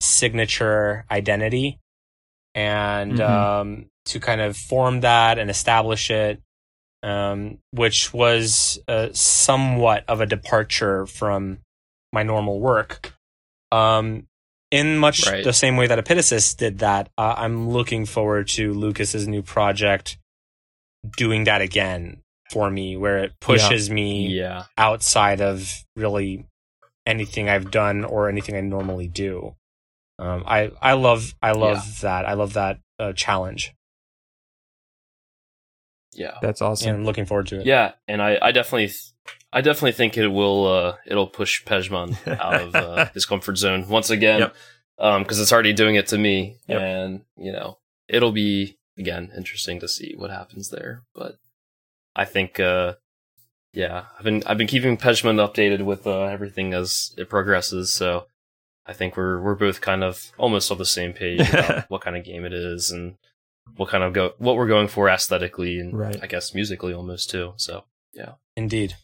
[0.00, 1.78] signature identity
[2.54, 3.28] and Mhm.
[3.28, 6.40] um, to kind of form that and establish it,
[7.02, 11.58] um, which was uh, somewhat of a departure from
[12.14, 13.14] my normal work.
[13.72, 14.26] Um,
[14.70, 15.44] in much Right.
[15.44, 20.16] the same way that Epitasis did that, uh, I'm looking forward to Lucas's new project
[21.16, 26.46] doing that again for me, where it pushes me yeah, outside of really
[27.06, 29.54] anything I've done or anything I normally do.
[30.18, 33.74] Um, I I love I love that I love that uh, challenge,
[36.14, 36.38] yeah.
[36.40, 36.88] That's awesome.
[36.88, 37.66] and I'm looking forward to it.
[37.66, 39.12] Yeah, and I, I definitely, th-
[39.54, 43.88] I definitely think it will, uh, it'll push Pejman out of uh, his comfort zone
[43.88, 44.54] once again, Yep.
[45.22, 46.80] because it's already doing it to me, Yep.
[46.80, 47.78] and you know,
[48.08, 51.02] it'll be again interesting to see what happens there.
[51.14, 51.36] But
[52.16, 52.94] I think, uh,
[53.72, 58.26] yeah, I've been, I've been keeping Pejman updated with uh, everything as it progresses, so
[58.86, 62.16] I think we're we're both kind of almost on the same page about what kind
[62.16, 63.16] of game it is and
[63.76, 66.18] what kind of go what we're going for aesthetically and Right.
[66.22, 67.54] I guess musically almost too.
[67.56, 68.94] So yeah, Indeed.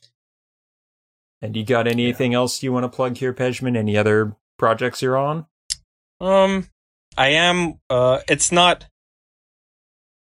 [1.43, 3.77] And you got anything else you want to plug here, Pejman?
[3.77, 5.47] Any other projects you're on?
[6.21, 6.69] Um,
[7.17, 7.81] I am.
[7.89, 8.87] Uh, it's not.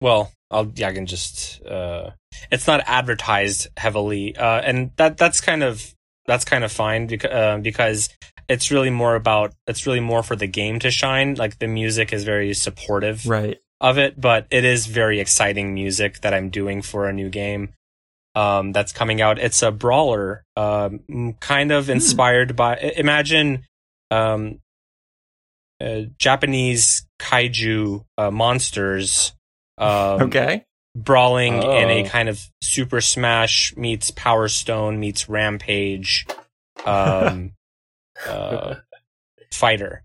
[0.01, 0.71] Well, I'll.
[0.75, 1.63] Yeah, I can just.
[1.65, 2.11] Uh,
[2.51, 4.35] it's not advertised heavily.
[4.35, 5.93] Uh, and that that's kind of
[6.25, 8.09] that's kind of fine because uh, because
[8.47, 11.35] it's really more about it's really more for the game to shine.
[11.35, 13.59] Like the music is very supportive Right.
[13.81, 17.73] of it, but it is very exciting music that I'm doing for a new game
[18.39, 19.37] um, that's coming out.
[19.37, 22.77] It's a brawler, um, kind of inspired by.
[22.77, 23.65] Imagine
[24.11, 24.59] um,
[25.81, 29.33] uh, Japanese kaiju uh, monsters
[29.77, 30.63] um, okay.
[30.95, 32.05] brawling in a Oh.
[32.05, 36.25] kind of Super Smash meets Power Stone meets Rampage
[36.85, 37.51] um,
[38.27, 38.75] uh,
[39.51, 40.03] fighter.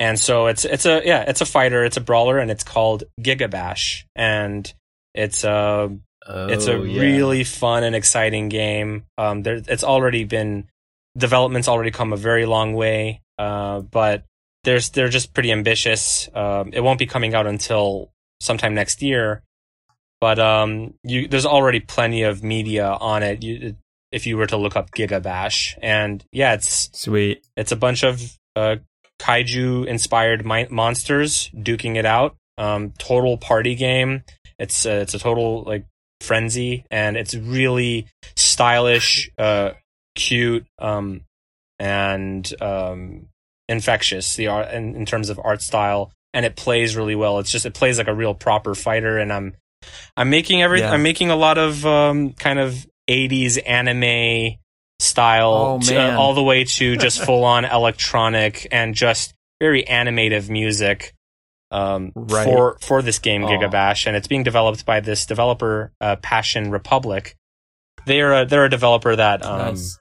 [0.00, 3.04] And so it's it's a yeah it's a fighter it's a brawler and it's called
[3.18, 4.70] Gigabash and
[5.14, 5.96] it's a
[6.28, 7.00] it's a Oh, yeah.
[7.00, 9.04] really fun and exciting game.
[9.18, 10.68] Um, there it's already been
[11.16, 14.24] development's already come a very long way, uh, but
[14.64, 16.28] there's they're just pretty ambitious.
[16.34, 18.10] Um, it won't be coming out until
[18.40, 19.42] sometime next year,
[20.20, 23.42] but um, you there's already plenty of media on it.
[23.42, 23.76] You,
[24.12, 27.44] if you were to look up Gigabash, and yeah, it's Sweet.
[27.56, 28.20] it's a bunch of
[28.54, 28.76] uh,
[29.20, 32.36] kaiju inspired mi- monsters duking it out.
[32.58, 34.22] Um, total party game.
[34.58, 35.84] It's uh, it's a total like
[36.20, 38.06] frenzy, and it's really
[38.36, 39.70] stylish, uh,
[40.14, 41.22] cute, um,
[41.78, 43.26] and um,
[43.68, 44.36] infectious.
[44.36, 47.38] The art in, in terms of art style, and it plays really well.
[47.38, 49.54] It's just it plays like a real proper fighter, and I'm
[50.16, 50.92] I'm making every Yeah.
[50.92, 54.56] I'm making a lot of um, kind of 80s anime
[54.98, 59.84] style Oh, to- uh, all the way to just full on electronic and just very
[59.84, 61.14] animative music
[61.70, 62.44] um, Right.
[62.44, 63.48] for for this game Oh.
[63.48, 67.36] Gigabash, and it's being developed by this developer uh, Passion Republic.
[68.06, 69.98] They're a, they're a developer that um, Nice.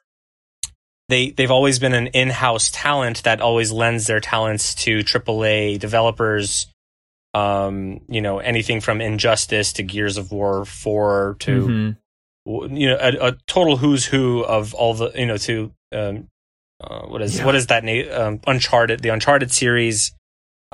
[1.10, 6.68] they they've always been an in-house talent that always lends their talents to AAA developers.
[7.34, 11.68] Um, you know, anything from Injustice to Gears of War 4 to
[12.48, 12.78] Mhm.
[12.80, 16.28] you know a, a total who's who of all the you know to um,
[16.82, 17.46] uh, what is Yeah.
[17.46, 20.14] what is that name um, Uncharted the Uncharted series.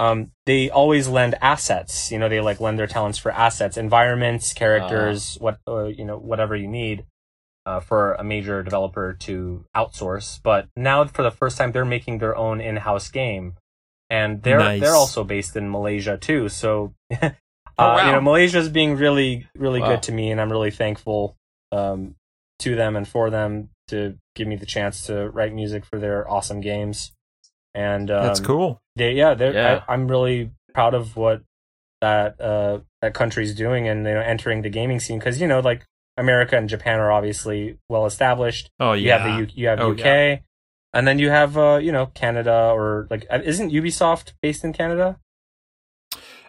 [0.01, 2.11] Um, they always lend assets.
[2.11, 6.17] You know, they like lend their talents for assets, environments, characters, what uh, you know,
[6.17, 7.05] whatever you need
[7.67, 10.39] uh, for a major developer to outsource.
[10.41, 13.57] But now, for the first time, they're making their own in-house game,
[14.09, 14.81] and they're Nice.
[14.81, 16.49] they're also based in Malaysia too.
[16.49, 17.29] So, uh,
[17.77, 18.05] wow.
[18.07, 19.89] you know, Malaysia is being really really Wow.
[19.89, 21.35] good to me, and I'm really thankful
[21.71, 22.15] um,
[22.57, 26.27] to them and for them to give me the chance to write music for their
[26.27, 27.11] awesome games.
[27.73, 28.81] And um, That's cool.
[28.95, 29.83] they yeah they're Yeah.
[29.87, 31.43] I, i'm really proud of what
[32.01, 35.59] that uh that country's doing and you know entering the gaming scene because you know
[35.61, 35.85] like
[36.17, 39.17] america and japan are obviously well established Oh you yeah.
[39.19, 40.05] have the U- you have Oh, uk
[40.93, 44.73] and then you have uh you know canada or like uh, isn't ubisoft based in
[44.73, 45.17] canada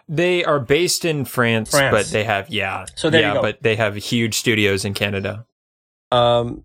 [0.09, 1.91] They are based in France, France.
[1.95, 2.85] but they have yeah.
[2.95, 3.41] So there you yeah, go.
[3.41, 5.45] but they have huge studios in Canada.
[6.11, 6.63] um Kor-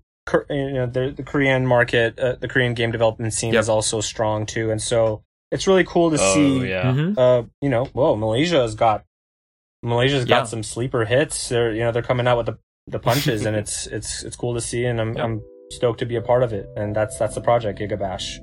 [0.51, 3.61] you know the the korean market uh, the korean game development scene Yep.
[3.61, 6.93] is also strong too and so it's really cool to Oh see yeah.
[6.93, 7.16] Mhm.
[7.16, 9.05] uh, you know, whoa, Malaysia has got
[9.83, 10.45] Malaysia's got Yeah.
[10.45, 11.49] some sleeper hits.
[11.49, 14.53] They're you know they're coming out with the the punches, and it's it's it's cool
[14.55, 15.24] to see, and I'm Yep.
[15.24, 18.39] I'm stoked to be a part of it, and that's that's the project Gigabash.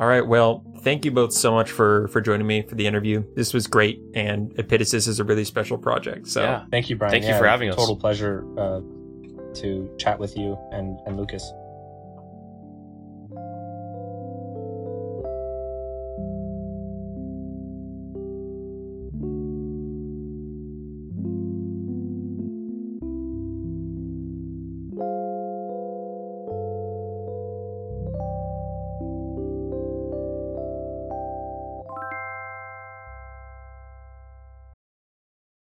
[0.00, 0.26] All right.
[0.26, 3.24] Well, thank you both so much for for joining me for the interview.
[3.34, 6.28] This was great, and Epitasis is a really special project.
[6.28, 6.64] So Yeah.
[6.70, 7.10] Thank you, Brian.
[7.10, 7.76] Thank you for having us.
[7.76, 8.80] Total pleasure uh,
[9.54, 11.52] to chat with you and and Lucas.